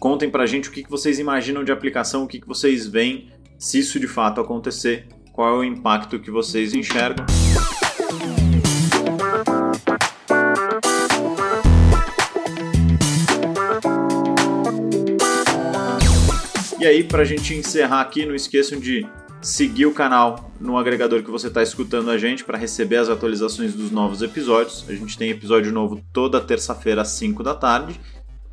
contem 0.00 0.30
pra 0.30 0.46
gente 0.46 0.70
o 0.70 0.72
que 0.72 0.88
vocês 0.88 1.18
imaginam 1.18 1.62
de 1.62 1.70
aplicação, 1.70 2.24
o 2.24 2.26
que 2.26 2.40
vocês 2.46 2.86
veem, 2.86 3.28
se 3.58 3.78
isso 3.78 4.00
de 4.00 4.08
fato 4.08 4.40
acontecer, 4.40 5.06
qual 5.30 5.56
é 5.56 5.58
o 5.58 5.62
impacto 5.62 6.18
que 6.18 6.30
vocês 6.30 6.72
enxergam. 6.72 7.26
E 16.78 16.86
aí, 16.86 17.04
para 17.04 17.20
a 17.20 17.26
gente 17.26 17.52
encerrar 17.52 18.00
aqui, 18.00 18.24
não 18.24 18.34
esqueçam 18.34 18.80
de 18.80 19.06
seguir 19.42 19.84
o 19.84 19.92
canal 19.92 20.50
no 20.58 20.78
agregador 20.78 21.22
que 21.22 21.30
você 21.30 21.48
está 21.48 21.62
escutando 21.62 22.10
a 22.10 22.16
gente 22.16 22.42
para 22.42 22.56
receber 22.56 22.96
as 22.96 23.10
atualizações 23.10 23.74
dos 23.74 23.90
novos 23.90 24.22
episódios. 24.22 24.86
A 24.88 24.94
gente 24.94 25.18
tem 25.18 25.30
episódio 25.30 25.70
novo 25.72 26.02
toda 26.10 26.40
terça-feira 26.40 27.02
às 27.02 27.08
5 27.08 27.42
da 27.42 27.54
tarde. 27.54 28.00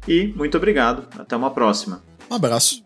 E 0.07 0.27
muito 0.35 0.57
obrigado. 0.57 1.05
Até 1.19 1.35
uma 1.35 1.51
próxima. 1.51 2.01
Um 2.29 2.35
abraço. 2.35 2.83